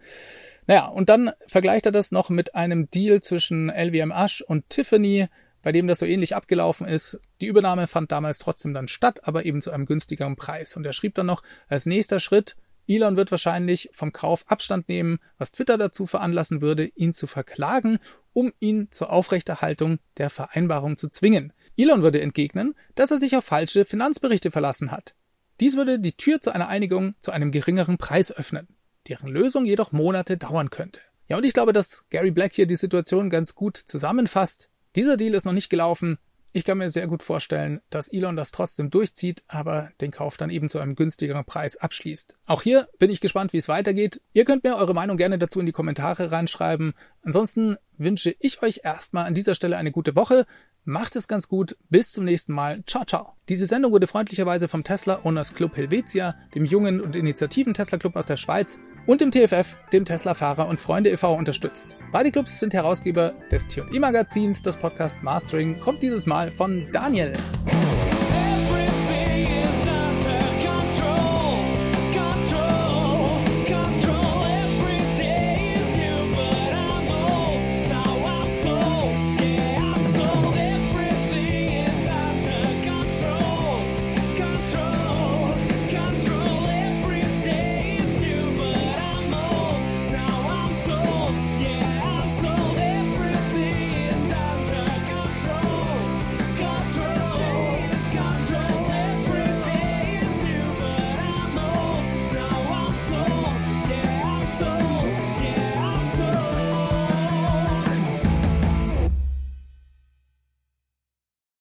Naja, 0.66 0.86
und 0.86 1.08
dann 1.08 1.30
vergleicht 1.46 1.86
er 1.86 1.92
das 1.92 2.10
noch 2.10 2.30
mit 2.30 2.54
einem 2.54 2.90
Deal 2.90 3.20
zwischen 3.20 3.70
LWM 3.70 4.10
Ash 4.10 4.42
und 4.42 4.68
Tiffany, 4.70 5.28
bei 5.62 5.72
dem 5.72 5.86
das 5.86 6.00
so 6.00 6.06
ähnlich 6.06 6.34
abgelaufen 6.36 6.86
ist. 6.86 7.20
Die 7.40 7.46
Übernahme 7.46 7.86
fand 7.86 8.12
damals 8.12 8.38
trotzdem 8.38 8.74
dann 8.74 8.88
statt, 8.88 9.26
aber 9.26 9.46
eben 9.46 9.62
zu 9.62 9.70
einem 9.70 9.86
günstigeren 9.86 10.36
Preis. 10.36 10.76
Und 10.76 10.84
er 10.84 10.92
schrieb 10.92 11.14
dann 11.14 11.26
noch, 11.26 11.42
als 11.68 11.86
nächster 11.86 12.20
Schritt, 12.20 12.56
Elon 12.86 13.16
wird 13.16 13.30
wahrscheinlich 13.30 13.88
vom 13.92 14.12
Kauf 14.12 14.44
Abstand 14.48 14.88
nehmen, 14.88 15.18
was 15.38 15.52
Twitter 15.52 15.78
dazu 15.78 16.04
veranlassen 16.06 16.60
würde, 16.60 16.84
ihn 16.84 17.14
zu 17.14 17.26
verklagen, 17.26 17.98
um 18.34 18.52
ihn 18.60 18.88
zur 18.90 19.10
Aufrechterhaltung 19.10 20.00
der 20.18 20.28
Vereinbarung 20.28 20.98
zu 20.98 21.08
zwingen. 21.08 21.53
Elon 21.76 22.02
würde 22.02 22.20
entgegnen, 22.20 22.74
dass 22.94 23.10
er 23.10 23.18
sich 23.18 23.36
auf 23.36 23.44
falsche 23.44 23.84
Finanzberichte 23.84 24.50
verlassen 24.50 24.90
hat. 24.90 25.14
Dies 25.60 25.76
würde 25.76 25.98
die 25.98 26.16
Tür 26.16 26.40
zu 26.40 26.52
einer 26.52 26.68
Einigung 26.68 27.14
zu 27.20 27.30
einem 27.30 27.52
geringeren 27.52 27.98
Preis 27.98 28.32
öffnen, 28.32 28.68
deren 29.08 29.28
Lösung 29.28 29.66
jedoch 29.66 29.92
Monate 29.92 30.36
dauern 30.36 30.70
könnte. 30.70 31.00
Ja, 31.28 31.36
und 31.36 31.44
ich 31.44 31.54
glaube, 31.54 31.72
dass 31.72 32.06
Gary 32.10 32.30
Black 32.30 32.52
hier 32.54 32.66
die 32.66 32.76
Situation 32.76 33.30
ganz 33.30 33.54
gut 33.54 33.76
zusammenfasst. 33.76 34.70
Dieser 34.94 35.16
Deal 35.16 35.34
ist 35.34 35.44
noch 35.44 35.52
nicht 35.52 35.70
gelaufen. 35.70 36.18
Ich 36.56 36.64
kann 36.64 36.78
mir 36.78 36.88
sehr 36.88 37.08
gut 37.08 37.24
vorstellen, 37.24 37.80
dass 37.90 38.06
Elon 38.06 38.36
das 38.36 38.52
trotzdem 38.52 38.88
durchzieht, 38.88 39.42
aber 39.48 39.90
den 40.00 40.12
Kauf 40.12 40.36
dann 40.36 40.50
eben 40.50 40.68
zu 40.68 40.78
einem 40.78 40.94
günstigeren 40.94 41.44
Preis 41.44 41.76
abschließt. 41.76 42.36
Auch 42.46 42.62
hier 42.62 42.88
bin 43.00 43.10
ich 43.10 43.20
gespannt, 43.20 43.52
wie 43.52 43.56
es 43.56 43.68
weitergeht. 43.68 44.20
Ihr 44.34 44.44
könnt 44.44 44.62
mir 44.62 44.76
eure 44.76 44.94
Meinung 44.94 45.16
gerne 45.16 45.36
dazu 45.36 45.58
in 45.58 45.66
die 45.66 45.72
Kommentare 45.72 46.30
reinschreiben. 46.30 46.94
Ansonsten 47.24 47.76
wünsche 47.98 48.36
ich 48.38 48.62
euch 48.62 48.82
erstmal 48.84 49.24
an 49.24 49.34
dieser 49.34 49.56
Stelle 49.56 49.76
eine 49.76 49.90
gute 49.90 50.14
Woche. 50.14 50.46
Macht 50.84 51.16
es 51.16 51.28
ganz 51.28 51.48
gut. 51.48 51.76
Bis 51.88 52.12
zum 52.12 52.26
nächsten 52.26 52.52
Mal. 52.52 52.82
Ciao, 52.86 53.04
ciao. 53.04 53.32
Diese 53.48 53.66
Sendung 53.66 53.92
wurde 53.92 54.06
freundlicherweise 54.06 54.68
vom 54.68 54.84
Tesla 54.84 55.24
Owners 55.24 55.54
Club 55.54 55.76
Helvetia, 55.76 56.34
dem 56.54 56.66
jungen 56.66 57.00
und 57.00 57.16
initiativen 57.16 57.72
Tesla 57.72 57.96
Club 57.96 58.16
aus 58.16 58.26
der 58.26 58.36
Schweiz 58.36 58.78
und 59.06 59.22
dem 59.22 59.30
TFF, 59.30 59.78
dem 59.92 60.04
Tesla 60.04 60.34
Fahrer 60.34 60.68
und 60.68 60.80
Freunde 60.80 61.10
e.V. 61.10 61.34
unterstützt. 61.34 61.96
Beide 62.12 62.30
Clubs 62.30 62.60
sind 62.60 62.74
Herausgeber 62.74 63.34
des 63.50 63.66
T&E 63.66 63.98
Magazins. 63.98 64.62
Das 64.62 64.76
Podcast 64.76 65.22
Mastering 65.22 65.80
kommt 65.80 66.02
dieses 66.02 66.26
Mal 66.26 66.50
von 66.50 66.86
Daniel. 66.92 67.32